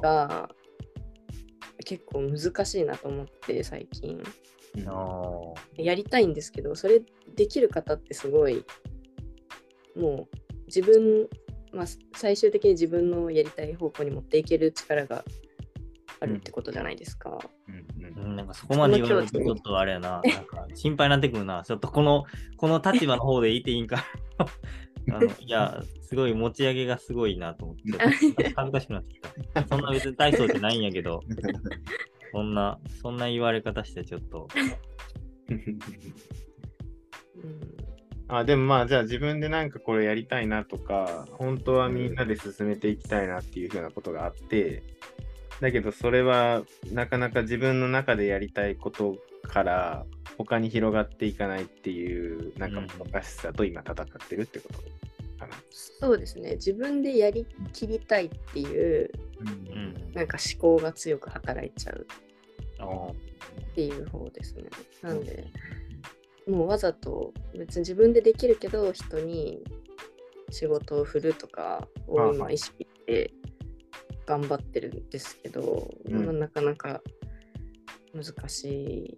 [0.03, 0.49] が
[1.85, 4.23] 結構難しいなと思って最近
[5.77, 7.03] やりたいんですけどそれ
[7.35, 8.65] できる方ってすごい
[9.97, 11.29] もう自分、
[11.73, 15.25] まあ、最終的に自分のやりたい方向に持っていける力が
[16.21, 17.39] あるってことじゃないですか。
[17.69, 17.87] うん。
[18.05, 18.31] うん。
[18.31, 21.63] うん、なんかそこまで言われるとちょっとあれやな、なんか心配になってくるな。
[21.65, 22.25] ちょっとこの、
[22.57, 24.05] この立場の方でいていいんか。
[25.11, 27.83] あのいや、すごい持ち上げがすごいなと思って、
[28.57, 29.21] 恥ずかしくなってき
[29.55, 29.67] た。
[29.67, 31.23] そんな別に大層じゃないんやけど、
[32.33, 34.49] そんな、そんな言われ方してちょっと、
[35.49, 35.79] うん。
[38.29, 44.83] あでもまあじゃあ自分でなんかこれやりたいなとか本当はみんなで進めていきたいなっていうふうなことがあって
[45.61, 46.63] だけどそれは
[46.93, 50.05] なかなか自分の中でやりたいことから
[50.37, 54.81] 他に広がっていかないっていうなんかもどかしさと今戦ってるってこと。
[55.39, 55.55] かな。
[55.71, 60.13] そうですね自分でやりきりたいっていううん。
[60.13, 62.07] なんか思考が強く働いちゃう
[62.81, 64.65] っていう方ですね。
[65.03, 65.47] なんで
[66.49, 69.63] もうわざと別に自分でできるけど人に
[70.51, 73.33] 仕事を振るとかを今意識して
[74.27, 77.01] 頑張ってるんですけど、うんまあなかなか
[78.15, 79.17] 難しい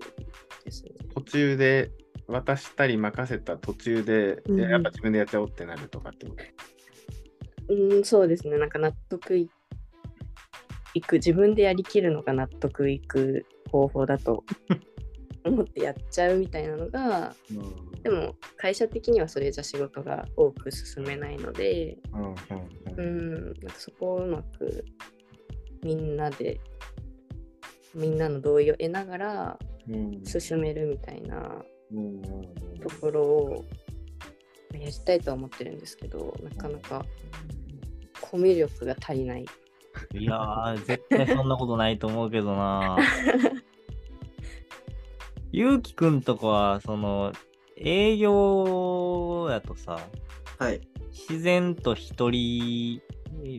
[0.64, 0.90] ですね。
[1.14, 1.90] 途中で
[2.30, 6.34] 渡したり任せた途中で、うんいややっぱ自分でやっちゃおうってなるとかってこ
[7.68, 7.74] と？
[7.74, 8.58] うん、そうですね。
[8.58, 9.50] なんか納得い
[10.94, 14.44] いく、自分でやりきるのが納得いく方法だと
[15.44, 17.34] 思ってやっちゃうみたいなのが、
[18.02, 22.34] でも会社的にはそれじゃ仕事が多く進めないので、うんうんう
[22.96, 24.84] うんん、なんかそこをうまく
[25.84, 26.60] みんなで、
[27.94, 31.69] みんなの同意を得ながらうん進めるみたいなうんうん
[32.82, 33.64] ところを
[34.72, 37.04] やりたいとは思ってるんですけど、なかなか
[38.20, 39.46] コミュ力が足りない。
[40.12, 42.96] いやー、絶対そんなことないと思うけどな。
[45.52, 47.32] ゆうきくんとかは、その、
[47.76, 49.98] 営業やとさ、
[50.58, 50.80] はい。
[51.10, 53.00] 自然と一人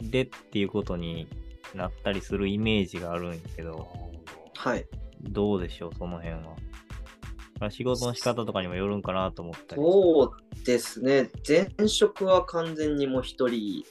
[0.10, 1.28] でっていうことに
[1.76, 3.90] なったりするイメージがあるんやけど、
[4.56, 4.86] はい。
[5.22, 6.56] どうでしょう、その辺は。
[7.70, 9.82] 仕事の仕方とかにもよるんかなと思ったり。
[9.82, 11.30] そうですね。
[11.48, 13.84] 前職は完全にもう一人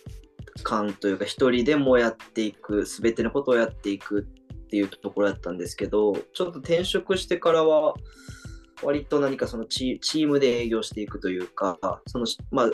[0.63, 7.95] 感というか、一人でもやっていく、すべてのことをやっていくっていうところだったんですけど、ちょっと転職してからは、
[8.83, 12.71] 割と何かそのチチームで営業していくというか、そのまあ、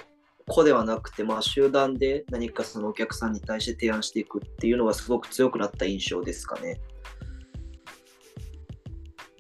[0.48, 6.80] 個ではなくて、まあ、集団で何かそのお客さんに対して提案していくっていうのがすごく強くなった印象ですかね。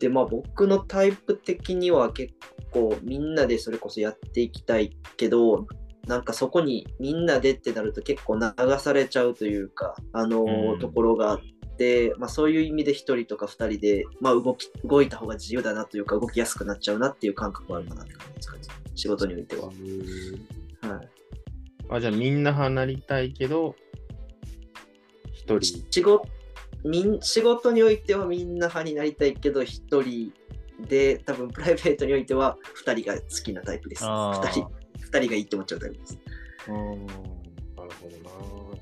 [0.00, 2.34] で、まあ僕のタイプ的には結
[2.72, 5.66] 構みんなでそれこそやっていきたいけど、
[6.06, 11.40] なんかそこにみんなでってなると結構流されちゃうというか、あのーうんところがあっ
[11.76, 18.62] て、まあそういう意味で1人とか2人で、まあ動き、動いた方が自由だなというか動きやすくなっちゃうなっていう感覚があるかなって感じですかね。
[18.94, 19.66] 仕事においては。
[19.66, 21.08] はい。
[21.88, 23.76] あじゃあみんな離りたいけど
[25.32, 26.26] 一人仕事
[26.84, 30.32] みん仕事においてはみんな派になりたいけど1人
[30.86, 34.04] で多分プライベートにおいては2人が好きなタイプです。
[34.04, 36.18] あー2人二人がいいって思っちゃうタイプです。
[36.68, 37.20] うんなる
[37.76, 38.08] ほ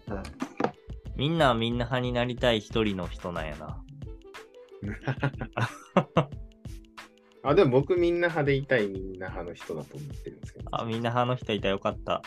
[0.07, 0.25] どなはい
[1.17, 3.81] みんなはみんな派になりたい一人の人なんやな。
[7.47, 12.23] あでも僕みんな派でいたいみんな派の人だと思ってるんですけどあ、みんな派の人いたらよかった。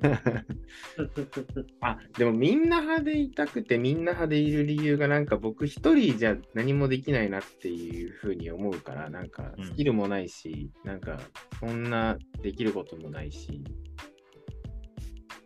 [1.82, 11.20] あでもみんな派でいたくてみんな派でいる理由がなんか僕一人じゃ何もできないなっていうふうに思うからなんかうんスキルもないし、なんか
[11.60, 13.62] そんなできることもないし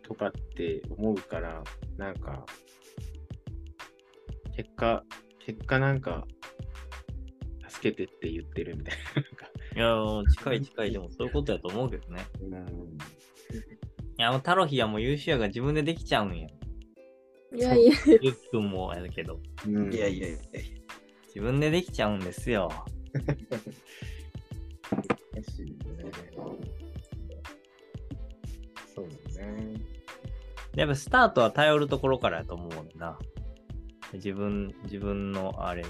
[0.03, 1.61] とかって思うから
[1.97, 2.45] なんか
[4.55, 5.03] 結果
[5.39, 6.25] 結果なんか
[7.77, 9.21] 助けてって言ってるみたいな
[9.75, 12.25] いやー、近い近い、でもそういうことやと思うけどね。
[12.41, 12.97] うん
[14.19, 16.47] いや、もうタロヒはもう優秀やが自分でできちゃうんや。
[17.55, 20.37] いやいや、ゆっくんもやるけど、うんいやいやいや
[21.27, 22.71] 自分でできちゃうんですよ。
[24.91, 25.77] 難しいね。
[28.95, 29.75] そうね。
[30.75, 33.19] やっぱスタートは頼るところからやと思うな。
[34.13, 35.85] 自分、自分のあれ、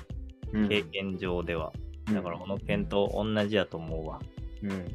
[0.70, 1.74] 経験上では。
[2.14, 4.20] だから、この件と同じやと思うわ。
[4.64, 4.86] うんうんうん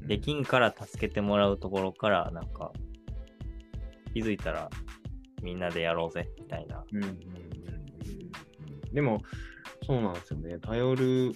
[0.00, 0.06] うん。
[0.06, 2.72] できんから助けてもらうところから、なんか、
[4.12, 4.68] 気づいたら
[5.42, 6.84] みんなでやろうぜ、みたいな。
[6.92, 7.20] うんうんうんうん
[8.92, 9.22] でも、
[9.86, 10.58] そうなんですよね。
[10.58, 11.32] 頼る、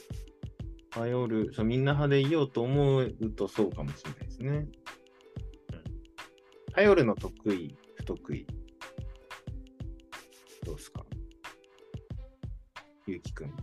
[0.91, 4.67] 頼る、そうみんな派でいようと思うとそうかもしれないですね。
[6.73, 8.45] 頼るの得意、不得意。
[10.65, 11.05] どうですか？
[13.07, 13.55] ゆうきくん。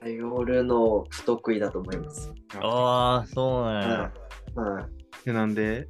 [0.00, 2.32] 頼るの不得意だと思います。
[2.60, 3.88] ああ、そうなんや。
[3.88, 4.10] は
[4.56, 4.60] い。
[4.60, 4.84] はい
[5.24, 5.88] でなんで？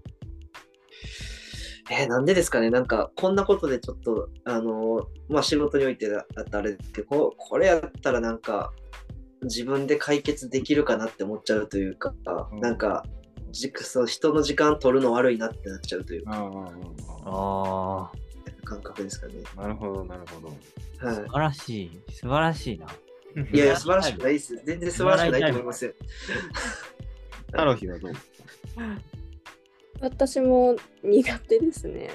[1.90, 8.72] えーなんでですかねなんか、こんなことでちょっと、あのーまあ、仕事においてだったらあれってこ、これやったらなんか、
[9.42, 12.14] 自分で解決できるかなって思っちゃうというか、
[12.52, 13.04] うんなんか、
[13.50, 16.32] じそう人の時間取るの悪いなってなっちゃうというか、
[17.24, 18.12] ああ、
[18.72, 19.34] 感覚ですかね。
[19.56, 20.48] なるほど、なるほど。
[21.06, 22.00] は素晴らしい。
[22.10, 22.86] 素晴らしいな。
[22.86, 23.56] い。
[23.56, 24.62] いやいや、素晴らしくないです。
[24.64, 25.92] 全然素晴らしくないと思いますよ。
[27.52, 28.12] タロヒはどう？
[30.00, 32.10] 私も苦手ですね。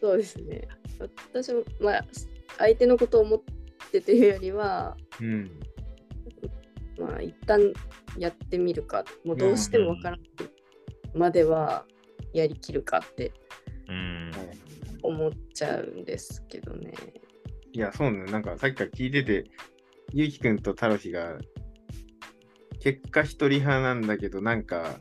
[0.00, 0.68] そうですね。
[1.32, 2.04] 私も、まあ、
[2.58, 3.40] 相手のことを思っ
[3.92, 5.50] てというよりは、うん。
[6.98, 7.72] まあ、一旦
[8.18, 10.26] やってみるか、もうどうしてもわからない
[11.14, 11.86] までは
[12.32, 13.32] やりきるかって
[13.88, 14.30] うん。
[15.02, 16.92] 思っちゃうんですけどね。
[17.72, 18.24] いや、そうね。
[18.24, 19.44] なんかさっきから聞いてて、
[20.12, 21.38] ゆうきくんとタロヒが、
[22.80, 25.00] 結果一人派なんだけど、なんか、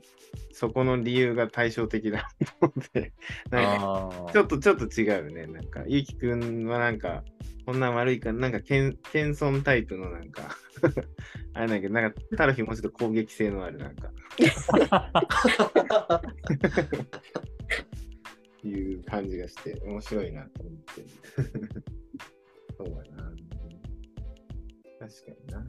[0.51, 2.27] そこの理由が対照的だ
[2.59, 3.13] と思って、
[3.51, 5.47] なんか、あちょっと、ちょっと違うよね。
[5.47, 7.23] なんか、ゆうきくんはなんか、
[7.65, 10.55] こんなん悪いかなんか、謙遜タイプのなんか、
[11.53, 14.11] あれなんだけど、なんか、タロヒもうちょっと攻撃性のある、なんか、
[18.67, 21.05] いう感じがして、面白いなと思って。
[22.77, 23.31] そうやな。
[24.99, 25.65] 確かにな。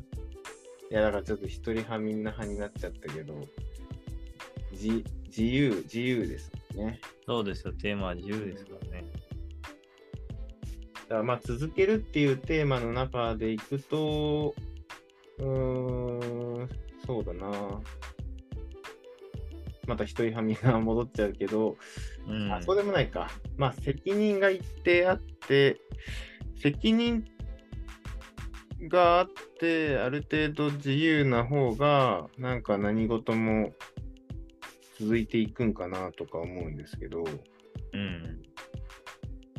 [0.90, 3.34] いや、だからちょっと一人派みんな派になっちゃったけど、
[4.72, 7.00] 自自由、自由ですもんね。
[7.26, 7.72] そうですよ。
[7.72, 9.04] テーマは自由ですからね。
[10.94, 14.54] だからまあ続けるっていうテーマの中でいくと、
[15.38, 16.68] うーん、
[17.06, 17.80] そうだな。
[19.86, 21.76] また一人派みんな戻っちゃうけど、
[22.26, 22.52] うん。
[22.52, 23.30] あそうでもないか。
[23.56, 25.78] まあ責任が一定あって、
[26.60, 27.24] 責任
[28.88, 33.72] があって、ある程度自由な方が、なんか何事も
[34.98, 37.24] 続いていくんかなとか思うんですけど、
[37.92, 38.42] うん。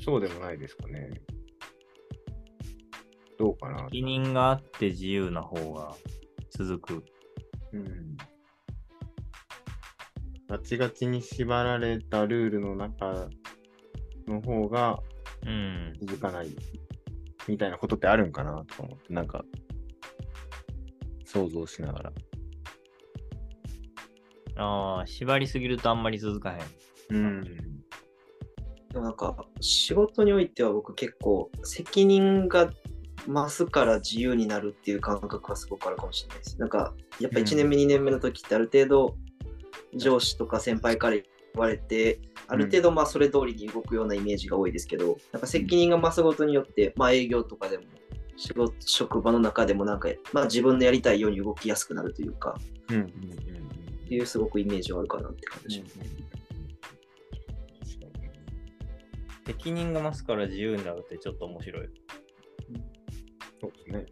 [0.03, 1.09] そうでもないですかね。
[3.37, 3.83] どうかな。
[3.89, 5.95] 責任があって自由な方が
[6.49, 7.03] 続く。
[7.73, 8.17] うん。
[10.47, 13.27] ガチガチに縛られたルールの中
[14.27, 14.99] の方が
[15.45, 15.93] うん。
[15.99, 16.49] 続かない
[17.47, 19.43] みたいなことってあるんかなとか思って、なんか
[21.25, 22.11] 想像しながら。
[24.57, 26.57] ああ、縛りすぎるとあんまり続かへ
[27.13, 27.15] ん。
[27.15, 27.43] うん。
[27.43, 32.71] でもなんか仕事においては僕結構責任が
[33.27, 36.59] 増すから自由になるっていう感覚はすごくあるかもしれないです。
[36.59, 39.15] なんかやっぱ1年目、2年目の時ってある程度
[39.95, 41.23] 上司とか先輩から言
[41.55, 47.83] われて、ある程度まあそれ通りに動くようなイメージが多いですけど、なんか責任が増すことによって、まあ営業とかでも
[48.37, 52.55] 仕事職場の中でもなんか、まあ、自分のやりたいように動きやすくなるというか、
[52.89, 52.95] うん。
[52.97, 53.05] うん。
[53.05, 53.07] っ
[54.07, 55.99] ていうすごくイメージはあるかなって感じします。
[59.47, 61.89] 責任が増すから自由になるってちょっと面白い。
[63.59, 64.05] そうですね。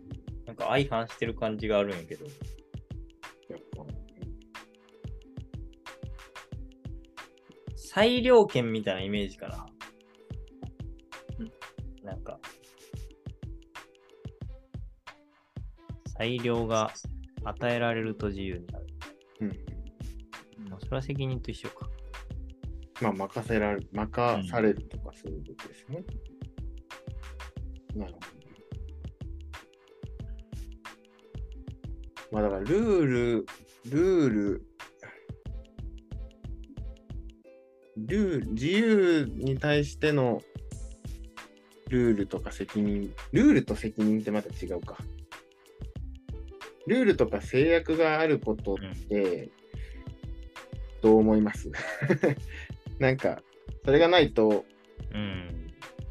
[0.47, 2.25] なんか相反してる感じがあるんやけど。
[2.25, 2.31] や
[3.57, 3.85] っぱ
[7.75, 9.65] 裁量権みたいなイメージかな。
[11.39, 11.51] うん
[12.05, 12.39] なんか、
[16.17, 16.93] 裁量が
[17.43, 18.85] 与えられると自由になる。
[19.41, 19.49] うん。
[20.69, 21.89] まあ、それは責任と一緒か。
[23.01, 26.03] まあ、任せられる、任されるとかそういうことですね。
[27.95, 28.35] なるほど。
[32.31, 33.45] まあだからルール、
[33.85, 34.67] ルール、
[38.06, 40.41] ルール、自由に対しての
[41.89, 44.97] ルールとか責任、ルールと責任ってまた違うか。
[46.87, 48.77] ルールとか制約があることっ
[49.10, 49.49] て、
[51.01, 51.69] どう思います？
[52.99, 53.41] なんか、
[53.83, 54.65] それがないと、
[55.13, 55.51] うん。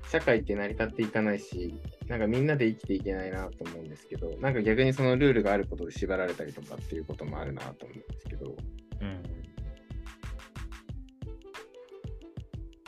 [0.09, 1.75] 社会って成り立っていかないし、
[2.07, 8.55] なんかみんなで生きていけないなと思うんですけど、なんか逆にそのルールがあることで縛られたりとかっていうこともあるなと思うんですけど、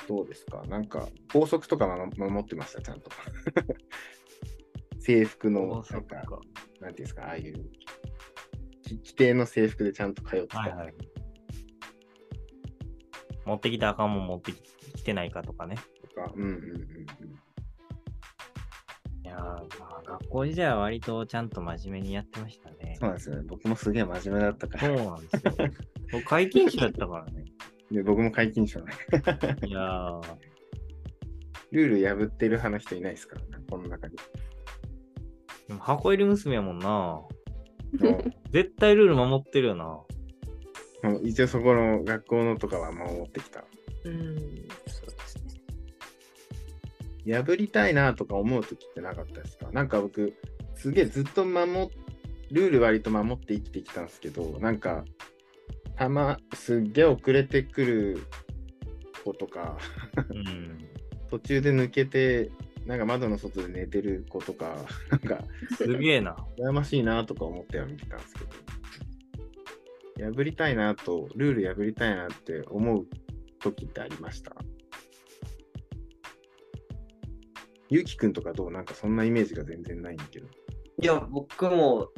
[0.08, 0.62] どうですか？
[0.68, 3.10] なんか法則とかま守ってました、ちゃんと。
[5.00, 6.40] 制服の、なんか、なんてい
[6.88, 7.54] うんですか、ああいう、
[8.82, 10.58] き規定の制服でちゃんと通ってた。
[10.60, 10.94] はいはい。
[13.44, 15.76] 持ってきた赤もん持ってきてないかとかね。
[16.14, 16.66] とか、うんうんうんうん。
[19.22, 19.40] いやー、
[19.78, 22.96] まあ、学校時代は割とちゃんと真面目にやってましたね。
[22.98, 23.42] そうなんですよね。
[23.46, 24.96] 僕もすげえ真面目だったから。
[24.96, 25.54] そうなんですよ。
[26.10, 27.44] 僕解禁者やったからね。
[27.90, 28.92] で僕も解禁者ね。
[29.64, 30.22] いやー、
[31.70, 34.16] ルール破ってる派の人いないですからね、この中に。
[35.68, 36.88] でも箱入り娘やもんな。
[36.88, 37.28] も
[38.50, 40.00] 絶対ルール守ってるよな。
[41.04, 43.64] うもう一応そこの学校のとかは守ってきた。
[44.04, 44.36] うん、
[44.86, 45.38] そうです
[47.26, 47.32] ね。
[47.32, 49.70] 破りたいなとか思う時ってなかったですか？
[49.72, 50.34] なんか僕、
[50.74, 51.88] すげえずっと守っ、
[52.50, 55.04] ルール割と守って生きてきたんですけど、なんか、
[55.96, 58.18] たま、すっげえ遅れてくる
[59.24, 59.78] 子とか、
[60.30, 60.78] うん。
[61.30, 62.50] 途中で抜けて、
[62.84, 64.76] なんか窓の外で寝てる子とか、
[65.10, 65.42] なんか、
[65.76, 66.36] すげえな。
[66.58, 68.44] 羨ましいなとか思っては見てたんですけ
[70.22, 73.06] ど、破りたいなと、ルール破りたいなって思う
[73.58, 74.54] 時ってありました？
[77.88, 78.70] ゆうきくんとかどう？
[78.70, 80.46] なんかそんなイメージが全然ないんだけど。
[81.02, 82.08] いや、僕も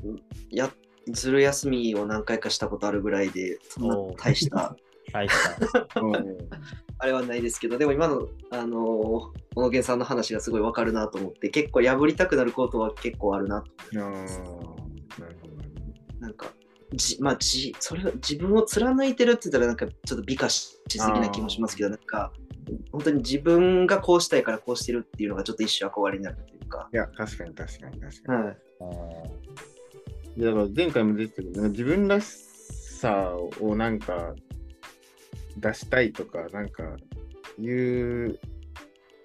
[0.50, 0.70] や
[1.12, 4.76] ずる休みを何回かしたことあるぐらいで、そんな大した
[5.12, 6.00] 大した。
[7.00, 13.70] あれはないですけど、でも今の、あのー小野源さんの話がすごいわかるなと思って、結構破りたくなることは結構あるなと。
[13.96, 14.78] あー
[16.20, 16.52] なんか、
[16.92, 22.32] じまあ、じそれを自分を貫いてるって言ったら、なんかちょっと美化ししすぎな気もしますけど、なんか、
[22.92, 26.88] 本当に自分がこうしたいからこうしてるっていうのがちょっと一瞬憧れになるというか。
[26.92, 28.44] いや、確かに確かに確かに。
[28.44, 28.58] はい。
[30.38, 32.26] いやだから前回も出てたけど、自分らし
[33.00, 34.36] さをなんか
[35.56, 36.84] 出したいとか、なんか
[37.58, 38.38] いう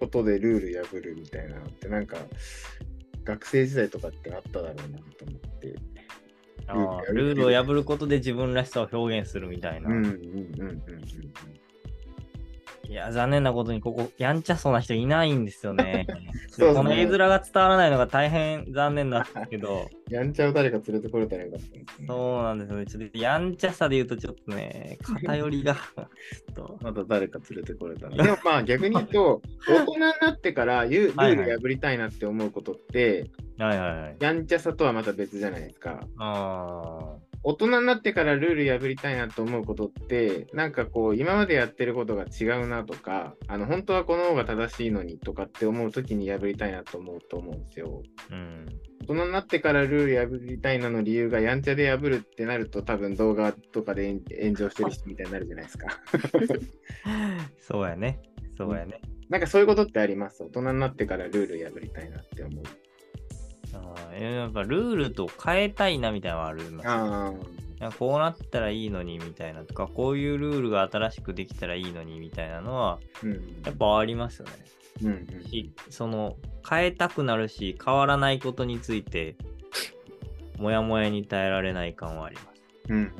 [0.00, 2.16] ことでルール破るみたいなのって、なんか
[3.22, 5.76] 学生時代とかってあっただろうなと思って。
[7.12, 9.90] ルールを破ることで自分らしさを表現するみたいな。
[9.90, 10.82] うんうんうんうんうん。
[12.88, 16.06] いや、残念なことにここ、やんちゃそうな人いないんですよね。
[16.50, 22.06] そねこの絵面が伝わらないのが大変残念なんですけど、 やんちゃを誰か連れてこれたらよかったですね。
[22.06, 22.86] そうなんですよね。
[22.86, 25.76] ちょっとやんちゃさで言うとちょっとね、偏りが、
[26.82, 28.16] また誰か連れてこれたら。
[28.22, 34.16] でもまあ逆に言うと、大人になってからルール破りたいなって思うことって、はいはいはい。
[34.20, 36.06] やんちゃさとはまた別じゃないですか。
[36.18, 37.16] あ
[37.46, 48.02] 大人になってからルール破りたいなと思うことって、なんかこう、今までやってることが違うなとか、あの、本当はこの方が正しいのにとかって思うときに破りたいなと思うと思うんですよ。
[48.30, 48.66] あ、うん。
[49.02, 55.88] 大人になってからルール破りたいなの理由がやんちゃで破るってなると多分動画とかで炎上してる人みたいになるじゃないですか。
[57.60, 58.20] そうやね。
[58.56, 59.02] そうやね。
[59.28, 60.42] なんかそういうことってあります？
[60.42, 62.64] 大人になってからルール破りたいなって思う。
[64.18, 67.32] やっぱルールと変えたいなみたいなのはあるますあ
[67.80, 73.00] いやこうなったらいいのにみたいなとか、こういうルールが新しくできたらいいのにみたいなのは。
[73.64, 74.52] やっぱありますよね。
[75.02, 76.36] うんうんしその、
[76.68, 79.36] 変えたくなるし、変わらないことについて、
[80.56, 82.62] もやもやに耐えられない感はあります。
[82.90, 83.12] うんうん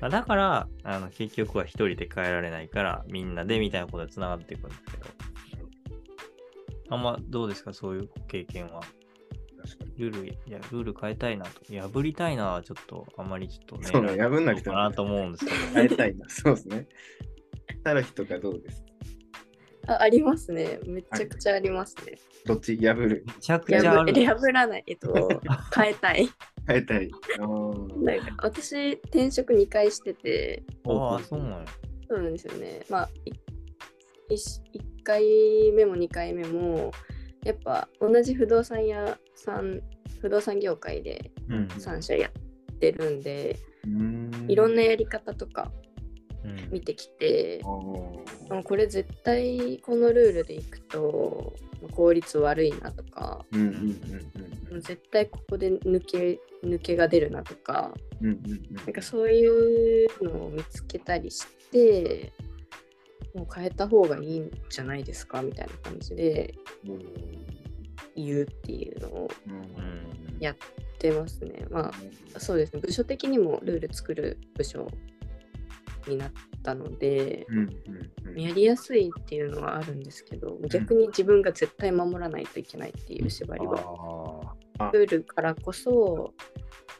[0.00, 5.06] まあ、だから、あの結局は一人で変えられないから、みんなでみたいなことで繋がっていくんですけど。
[6.90, 8.80] あんまどうですか、そういう経験は。
[9.68, 9.92] 確かに。
[9.98, 11.60] ルール、いや、ルール変えたいなと。
[11.90, 13.86] 破りたいなはちょっと、あんまりちょっとね。
[13.86, 15.56] そうね破んなくてもかなと思うんですけど。
[15.74, 16.28] 変えたいな。
[16.30, 16.86] そうですね。
[17.84, 18.84] たる人がどうです？
[19.86, 20.80] あありますね。
[20.86, 22.18] めちゃくちゃありますね。
[22.44, 22.76] どっち？
[22.76, 24.24] 破るめちゃくちゃある。
[24.26, 24.84] 破破らない。
[24.86, 25.40] えっと、
[25.74, 26.28] 変えたい。
[26.66, 27.10] 変えたい。
[27.38, 31.64] なんか私、転職2回してて、ああ、そうなんや。
[32.08, 32.80] そうなんですよね。
[32.90, 33.10] まあ、
[34.30, 36.90] 1回目も2回目も、
[37.44, 39.18] やっぱ同じ不動産屋
[40.20, 41.66] 不動産業界でうん。
[41.66, 43.90] 3社やってるんで、うー
[44.46, 44.50] ん。
[44.50, 45.70] いろんなやり方とか
[46.44, 46.72] うん。
[46.72, 48.58] 見てきてあ、ー。
[48.58, 51.54] あこれ絶対このルールでいくと
[51.92, 58.76] 効率悪いなとか、うんうんうん絶対ここで抜け抜けが出るなとか、うんうんうん。
[58.76, 62.30] なんかそういうのを見つけたりして、
[63.34, 66.54] もう変えた方がいいんじゃないですかみたいな感じで
[66.86, 66.98] うん
[68.24, 70.08] 言うっていうのをうんうん。
[70.40, 70.56] やっ
[70.98, 71.66] てますね。
[71.70, 74.86] まあそうですね、部署的にもルール作る部署
[76.06, 85.90] になったので、うんうんうんやりやすいっていうのはあるんですけど、逆に自分が絶対守らないといけないっていう縛りは、あルールからこそ、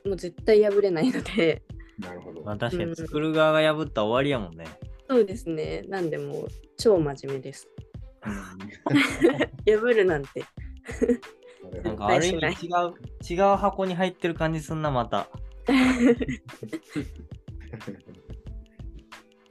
[0.04, 1.62] もう絶対破れないので、
[1.98, 4.64] なるほどーまあ確かに作る側が破ったら終わりやもんね。
[5.08, 7.68] そうですね、なんでもう超真面目です。
[8.26, 8.34] うん
[9.78, 10.42] 破るなんて。
[11.84, 15.28] なんかある意味違絶う、違う箱に入ってる感じすんな、また。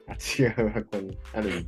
[0.07, 1.65] あ違う箱にある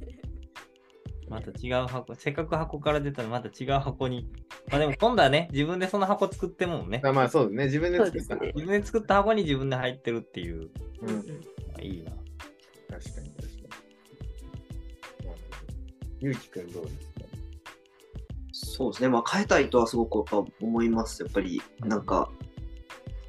[1.28, 4.28] また違う箱、せっかく箱から出たらまた違う箱に。
[4.72, 7.02] まあでも今度はね、自分でその箱作ってもんね。
[7.04, 10.70] あまあそうですね自分で作ったね自分で作った箱に自分で入ってるっていう。
[11.02, 11.26] うん
[11.84, 12.12] いいな。
[12.90, 13.70] 確かに確かに。
[16.22, 17.09] ゆうきくんどうですか？
[18.80, 21.22] そうですね、まあ、変えたいとはすごくやっぱ思います。
[21.22, 22.32] やっぱり、なんか、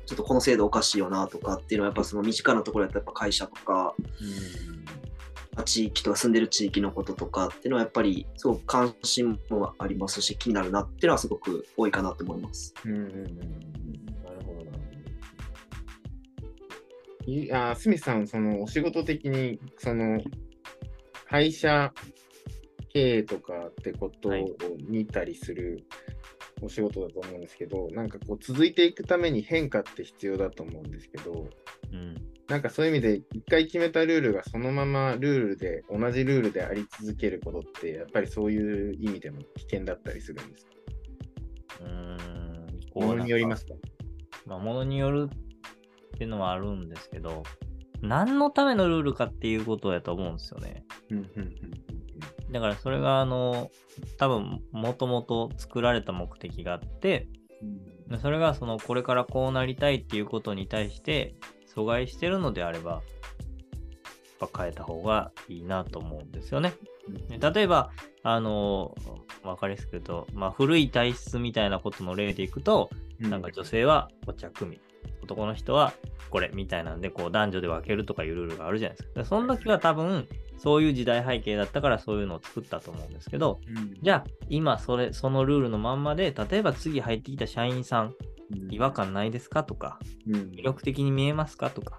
[0.07, 3.97] ちょっとこの制度おかしいよなとかっていうのは、やっぱその身近なところやったらやっぱ会社とか、
[5.57, 12.73] まあ地域とか住んでる地域のこととかっていうのはやっぱりすごく関心もありますし気になるなっていうのはすごく多いかなと思います。
[12.85, 13.25] うんうんうんうん。
[14.23, 14.55] なるほ
[17.49, 20.21] どなあ、スミスさん、そのお仕事的に、その
[21.29, 21.93] 会社
[22.93, 24.55] 経営とかってことをはい
[24.89, 25.85] 見たりする
[26.63, 31.49] お仕事だと思うんですけど、なんかこう続いていくために変化って必要だと思うんですけど、
[31.93, 32.15] うん。
[32.49, 40.73] なんかそういう意味で、一回決めたルールがそのままルールで、同じルールであり続けることって、やっぱりそういう意味でも危険だったりするんですか？
[41.83, 43.07] うーん。。
[43.07, 43.75] ものによりますすか？
[44.47, 47.45] まあ、ものによるっていうのはあるんですけど、
[48.03, 50.85] 何のためのルールかっていうことやと思うんですよね。
[51.11, 51.90] うんうんうん
[52.51, 53.71] だからそれが、あの、
[54.19, 57.29] 多分、もともと作られた目的があって、
[57.63, 61.35] うんでそれが、その、これからこうなりたいっていうことに対して、
[61.75, 62.91] 阻害してるのであれば、
[64.41, 66.75] やっぱ変えた方がいいなと思うんですよね。
[67.29, 67.91] で例えば、
[68.23, 68.95] あの、
[69.45, 72.91] わかりやすく言うと、まあ、古い体質みたいなことの例でいくと、
[73.21, 74.81] なんか女性はお茶組、
[75.23, 75.93] 男の人は
[76.31, 79.21] これみたいなんで、こう男女で分けるとかいうルールがあるじゃないですか。
[79.21, 80.27] でその時は多分、
[80.63, 83.95] そういう時代背景だったからそういうのを作ったと思うんですけど、うん。
[84.03, 88.15] じゃあ今それ、そのルールのまんまで、例えば次入ってきた社員さん、
[88.69, 89.99] 違和感ないですかとか、
[90.29, 90.35] うん。
[90.51, 91.99] 魅力的に見えますかとか、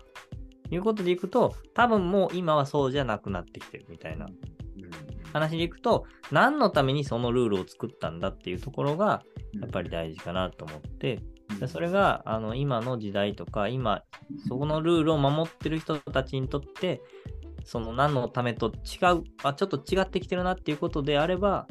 [0.70, 4.28] いうことでいくと、多分もう今はそうじゃなくなってきてるみたいな
[5.34, 9.24] 話でいくと、何のためにそのルールを作ったんだっていうところが、
[9.60, 11.20] やっぱり大事かなと思って、
[11.60, 14.04] でそれがあの今の時代とか、今、
[14.48, 17.02] そこのルールを守ってる人たちにとって、
[17.64, 21.68] その何のためと違う、あ、ちょっと違ってきてるなっていうことであれば、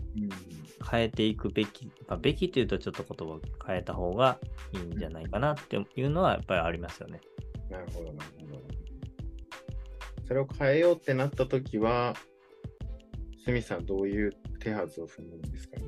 [0.90, 4.38] 変えていくべき、まあ、べきというとちょっと言葉を変えた方が
[4.72, 7.20] いいんじゃないかなっていうのはやっぱりありますよね。
[7.68, 8.62] なるほど、なるほど。
[10.26, 12.14] それを変えようってなったときは、
[13.44, 15.84] スミさん、どういう手はずを踏むんですかね？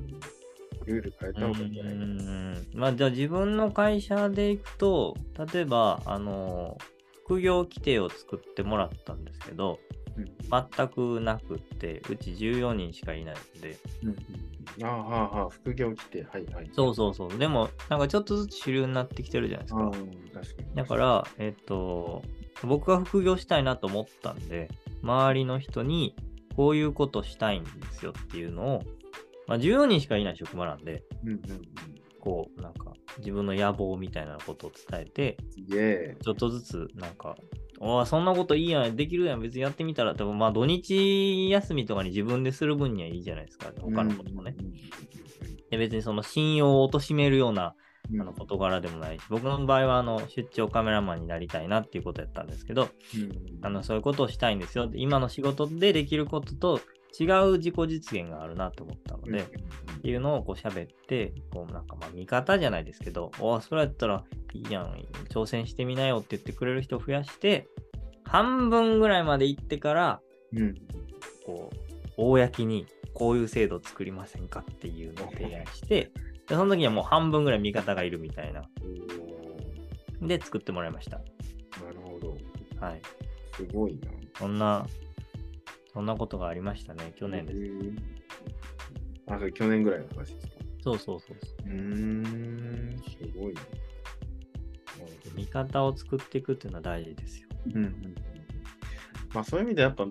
[0.85, 2.05] ルール変えた方がいいんじゃないかな。
[2.05, 5.15] うんまあじゃあ自分の会社で行くと、
[5.53, 6.77] 例えば、あの、
[7.25, 9.79] 副業規定を作ってもらったんですけど、
[10.17, 10.33] うん
[10.77, 13.77] 全くなくって、うち14人しかいないので、
[14.83, 16.69] ああ、はあ、はあ、副業来て、はいはい。
[16.71, 17.37] そうそうそう。
[17.37, 19.81] でも、なんかちょっとずつ主流になってきてるじゃないですか。
[19.81, 20.75] ああ、確かに。
[20.75, 22.21] だから、えっと、
[22.63, 24.69] 僕が副業したいなと思ったんで、
[25.01, 26.15] 周りの人に
[26.55, 28.83] こういうことしたいんですよっていうのを、
[29.47, 31.92] まあ、14人しかいない職場なんで、うんうんうん。
[32.23, 35.37] こう、なんか、自分の野望みたいなことを伝えて、
[36.23, 37.35] ちょっとずつ、なんか、
[37.81, 43.73] おーそんなこといいやん、できるやん、別にやってみたら、多分まあ土日休みとかに自分でする分にはいいじゃないですか。
[43.77, 44.55] 他のこともね。
[45.69, 47.75] で別にその信用を貶めるような
[48.09, 52.85] うんあの事柄でもないし、僕の場合はあの出張カメラマンになりたいなっていうことやったんですけど、う
[53.17, 54.87] んあのそういうことをしたいんですよ。
[54.87, 56.79] で今の仕事でできることと
[57.19, 67.67] 違う自己実現があるなと思ったので、っていうのをこう喋って、こうなんかまあ味方じゃないですけど、おそれやったらいいやん、挑戦してみなよって言ってくれる人を増やして、
[68.23, 70.21] 半分ぐらいまで行ってから、
[70.53, 70.75] うん
[71.45, 76.11] こう、公にこういう制度を作りませんかっていうのを提案して、
[76.47, 78.63] でその時にはもう半分ぐらい味方がいるみたいな。
[80.21, 81.17] で、作ってもらいました。
[81.17, 81.23] な
[81.91, 82.37] るほど。
[82.79, 83.01] はい。
[83.55, 84.11] すごいな。
[84.37, 84.87] そんな、
[85.93, 87.13] そんなことがありましたね。
[87.15, 87.59] 去年です。
[87.59, 87.65] す。
[89.27, 90.53] あ、それ去年ぐらいの話ですか。
[90.83, 91.69] そうそうそうそう。
[91.69, 93.61] うーん、すごいな。
[95.35, 97.49] 味方を作っていくっていうのは大事ですよ。
[97.67, 98.15] うんうん
[99.33, 100.05] まあそういう意味でやっぱ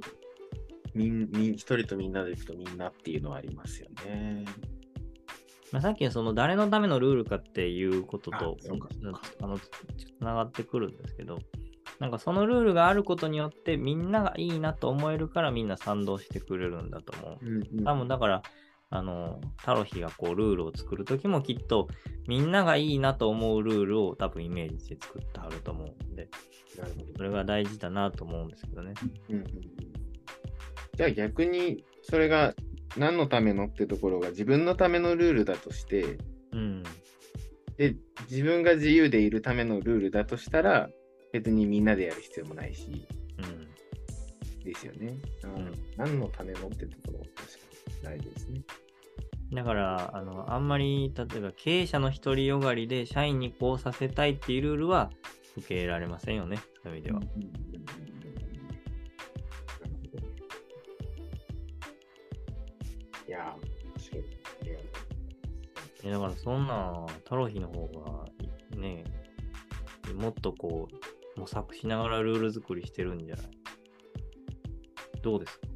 [0.95, 4.45] みんみん一人とみんなでいくとみんなっていうのはありますよね。
[5.71, 9.71] まあ、さっきのその誰のためのルールかっていうこととあそうかそうかあのつ
[10.21, 11.39] ながってくるんですけど、
[11.99, 17.47] なんかそのルールがあることによってみんながいいなと思えるからみんな賛同してくれるんだと思う。
[17.47, 18.43] うんうん多分だから、
[18.91, 21.89] あの、タロヒがこうルールを作るときもきっと
[22.27, 26.29] みんながいいなと思うルールを多分イメージして作ってはると思うんで、
[26.79, 28.95] なるほどそれが大事だなと思うんですけどね。
[29.29, 29.93] うんうんうん
[30.95, 32.55] じゃあ逆にそれが
[32.97, 36.19] 何のためのってところが自分のためのルールだとして、
[36.53, 36.83] うん。
[37.79, 37.97] で、
[38.31, 40.91] 自分が自由でいるためのルールだとしたら、
[41.33, 43.07] 別にみんなでやる必要もないし、
[43.39, 43.43] う
[44.61, 45.15] ん、ですよね。
[45.45, 48.61] うん、何のためのってところ確かに大事ですね。
[49.53, 55.11] だからあの、あんまり例えば経営者の独りよがりで社員にこうさせたいっていうルールは
[55.57, 57.21] 受け入れられませんよね、そういう意味では。
[63.27, 63.57] いや、
[63.95, 64.17] 確か
[66.05, 66.11] に。
[66.11, 66.67] だからそん。
[66.67, 69.05] な、タロヒの方がね、
[70.15, 73.47] もっとこう、模索しながらルール作りしてるんじゃない？
[75.23, 75.67] どうですか？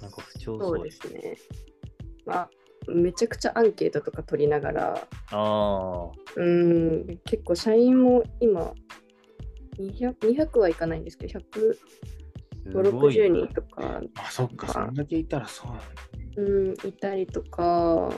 [0.00, 0.08] な。
[0.08, 0.82] んか不調そう。
[0.84, 1.36] ですね。
[2.24, 2.50] まあ、
[2.88, 8.72] めちゃくちゃアンケートとか取りながら、あうん、結構社員も今、
[9.78, 11.42] 200, 200はいかないんですけど、あ、
[12.64, 16.46] すごい150、60人とか、あ、そっか、そんだけいたらそうなん。
[16.48, 18.08] うん、いたりとか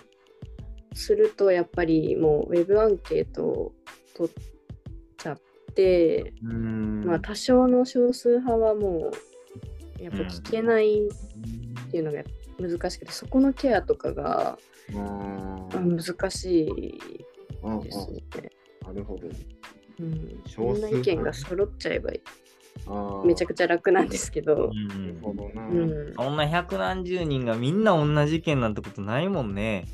[0.94, 3.72] すると、やっぱりもうウェブアンケートを
[4.14, 4.32] 取っ
[5.16, 5.36] ちゃっ
[5.74, 6.32] て。
[6.42, 9.10] まあ多少の少数派はも
[9.98, 12.22] う、やっぱ聞けないっていうのが
[12.58, 14.58] 難しくて、そこのケアとかが
[14.92, 16.98] 難しい
[17.82, 18.22] ですね。
[18.82, 19.28] なるほど。
[20.00, 22.20] うん、そんな意見が揃っちゃえばあー
[23.24, 25.66] めちゃくちゃ楽なんですけど、うんなるほどな。
[25.66, 29.86] うん、そんな百何十人がみんな同じ意見なんてことないもんね。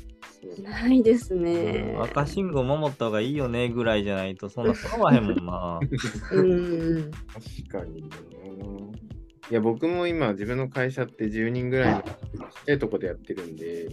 [0.63, 1.95] ないですね。
[2.01, 5.79] 赤信号守った方がいいよねぐらいじゃないとそんな揃わへんもんな。
[6.33, 8.17] うん、確かにな。
[9.51, 12.11] いや、僕も今、自分の会社って10人ぐらいのちっ
[12.67, 13.89] ちゃいとこでやってるんで、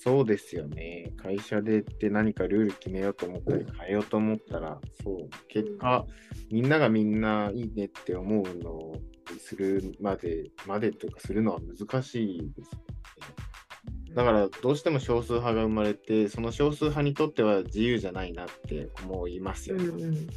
[0.00, 1.12] そうですよね。
[1.16, 6.06] 会社でって何かルール決めようと思ったり、変えようと思ったら、そう、結果、
[6.52, 8.96] みんながみんないいねって思うのを
[9.40, 14.14] するまで、までとか、するのは難しいですよね。
[14.14, 19.84] だから、どうしても少数派が生まれて、その少数派にとっては自由じゃないなって思いますよね。
[19.84, 20.28] うんうん、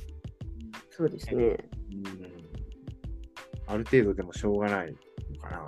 [0.90, 1.44] そうですね。
[1.44, 2.52] うん
[3.72, 4.94] ある程度でもしょうがない
[5.34, 5.66] のかな。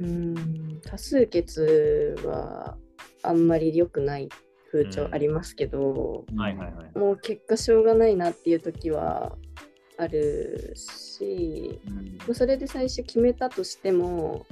[0.00, 2.76] うん、多数決は
[3.22, 4.28] あんまり良くない
[4.70, 6.98] 風潮ありますけど、はいはいはい。
[6.98, 9.36] もう結果しょうがないなっていう時は
[9.98, 12.18] あるし、うん。
[12.18, 14.46] まあそれで最初決めたとしても、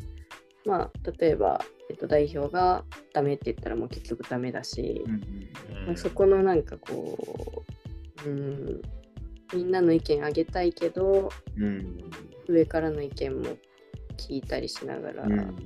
[0.65, 5.05] まあ、例えば、えっと、代表がダメって言ったらもう結局ダメだし、
[5.87, 7.65] まあそこのなんかこ
[8.25, 8.83] う、うん、
[9.53, 12.11] みんなの意見あげたいけどうん。
[12.49, 13.57] 上からの意見も
[14.17, 15.57] 聞いたりしながら、うんうん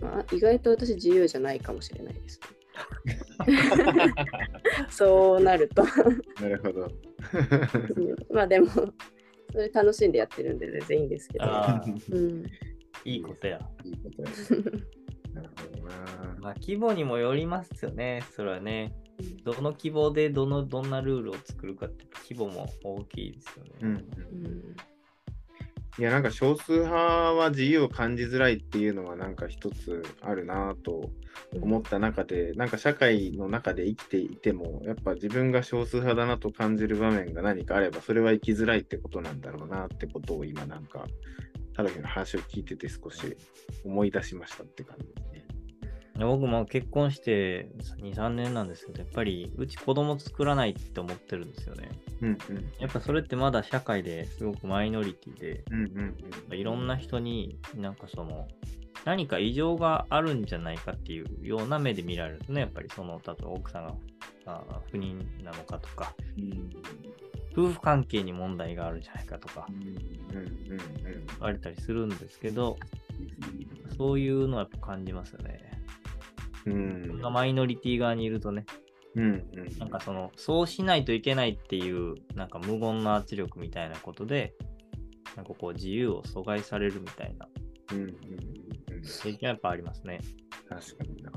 [0.00, 2.40] まあ、意外と私自由じゃないかもしれないです、
[4.90, 5.84] そうなると
[6.40, 6.90] なるほど。
[7.96, 8.00] う
[8.32, 8.66] んまあでも
[9.52, 12.44] それ楽しんでやってるんで全然いいんですけど、ああ、うん、
[13.04, 13.60] いいことや。
[13.84, 14.28] いいことや。
[15.32, 16.36] なるほどな。
[16.40, 18.22] まあ規模にもよりますよね。
[18.32, 18.94] それはね。
[19.44, 23.70] どの規模でどのどんなルールを作るかって規模も大きいですよね。
[23.80, 24.76] うんうん
[25.98, 26.94] いや、なんか少数派
[27.32, 31.10] は自由を感じづらいっていうのはなんか一つあるなと
[31.54, 41.06] 思った中で、なんか社会の中で生きていても、やっぱ自分が少数派だなと感じる場面が何かあれば、それは生きづらいってことなんだろうなってことを今なんか、
[41.74, 43.36] ただの話を聞いてて少し
[43.84, 45.35] 思い出しましたって感じ。
[46.24, 47.68] 僕も結婚して
[48.00, 51.90] 2、3年なんですけど、やっぱりうち子供作らないって思ってるんですよね。
[52.22, 52.72] うんうん。
[52.78, 56.16] やっぱそれってまだ社会ですごくマイノリティで、うんうん
[56.50, 56.58] うん。
[56.58, 58.48] いろんな人になんかその
[59.04, 63.94] 何か異常があるんじゃないかっていうような目で見られるとね、やっぱりその、例えば奥さんが
[64.46, 66.70] あ不妊なのかとか、うん
[67.58, 72.76] 夫婦関係に問題があるんじゃないかとかうんうんうん言われたりするんですけど、
[73.96, 75.75] そういうのはやっぱ感じますよね。
[76.66, 77.20] うん。
[77.32, 78.66] マイノリティ側にいるとね、
[79.14, 79.78] うんうん。
[79.78, 84.54] なんかその、そうしないといけないっていう、なんか無言の圧力みたいなことで、
[85.36, 87.48] なんかこう自由を阻害されるみたいな。
[87.88, 90.20] 経験はやっぱありますね。
[90.68, 91.32] 確かにな。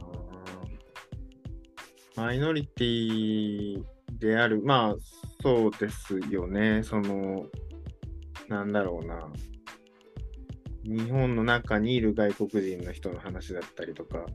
[2.15, 3.83] マイノリティ
[4.17, 4.95] である、まあ、
[5.41, 6.83] そうですよね。
[6.83, 7.45] その、
[8.49, 9.31] なんだろうな。
[10.83, 14.25] 日本の中にいる外国人の人の話だったりとか、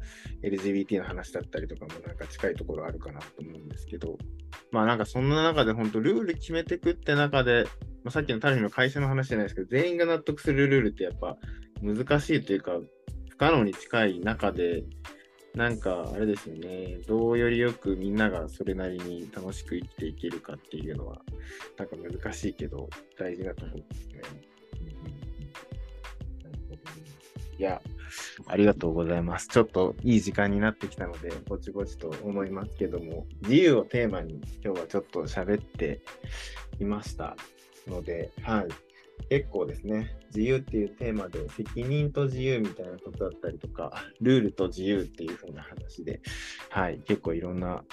[0.42, 4.18] LGBT の話だったりとかもなんか近いところあるかなと思うんですけど、
[4.70, 7.64] まあなんかそんな中で本当ルール決めてくって中で、
[8.02, 11.38] まあ、さっきのタルフの会社の話じゃないですけど、全員が納得するルールってやっぱ
[11.80, 12.78] 難しいというか、
[13.30, 14.84] 不可能に近い中で、
[15.54, 21.22] なんかあれですよね、どうよりよくみんながそれなりに楽しく生きていけるかっていうのは、
[21.78, 24.53] なんか難しいけど、大事なところですね。
[27.58, 27.80] いや、
[28.46, 29.48] ありがとうございます。
[29.48, 36.00] ちょっといい時間になってきたので、ぼちぼちと思いますけども、自由をテーマに今日はちょっと喋って
[36.80, 37.36] いました
[37.86, 38.68] ので、はい。
[39.28, 46.20] 結構ですね、自由っていうテーマで責任と自由みたいなことだったりとか、ルールと自由っていう風な話で、
[46.70, 47.84] はい、結構いろんな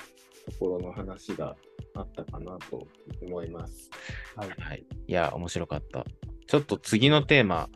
[0.46, 1.56] ところの話が
[1.94, 2.88] あったかなと
[3.22, 3.90] 思います。
[4.36, 4.86] はいはい。
[5.08, 6.06] いや、面白かった。
[6.48, 7.70] ちょっと次のテーマ、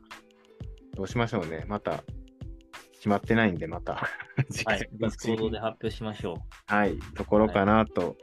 [0.95, 1.65] どうしましょうね。
[1.67, 2.03] また、
[2.93, 4.01] 決まってないんで、また、
[4.49, 4.79] 次はい。
[4.79, 6.37] 回ディスコードで発表しましょ
[6.67, 8.17] はい、ところかなと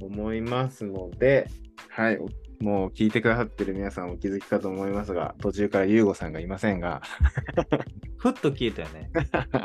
[0.00, 1.48] 思いますので、
[1.88, 2.28] はい、お
[2.62, 7.00] もう聞いてくださってる皆さんお気づきかと思いますが、途中からゆうごさんがいませんが、
[7.56, 7.76] う。
[8.18, 9.10] ふっと消えたよね。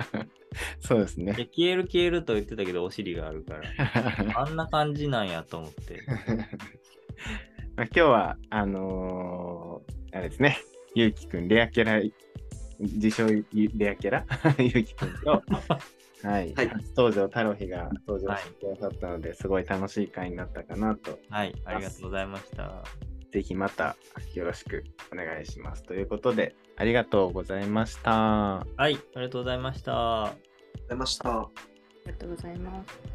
[0.79, 1.33] そうですね。
[1.33, 4.39] 消える消えると言ってたけど、お尻があるから。
[4.39, 6.03] あんな感じなんやと思って。
[7.75, 10.57] まあ今日は、あのーあれですね、
[10.95, 12.01] ゆうきくん、レアキャラ、
[12.79, 14.25] 自称ゆレアキャラ？
[14.57, 15.43] ゆうきくんと、
[16.23, 21.53] はい、はい初登場、太郎日が登場してくださったので、すごい楽しい回になったかなとはい。
[21.65, 22.81] ありがとうございました。
[23.29, 23.97] ぜひまた
[24.33, 25.83] よろしくお願いします。
[25.83, 28.11] ということで、ありがとうございました。
[28.11, 28.77] はい。
[28.77, 30.23] ありがとうございました。
[30.23, 31.29] ありがとうございました。
[31.29, 31.49] あ
[32.05, 33.14] りがとうございます。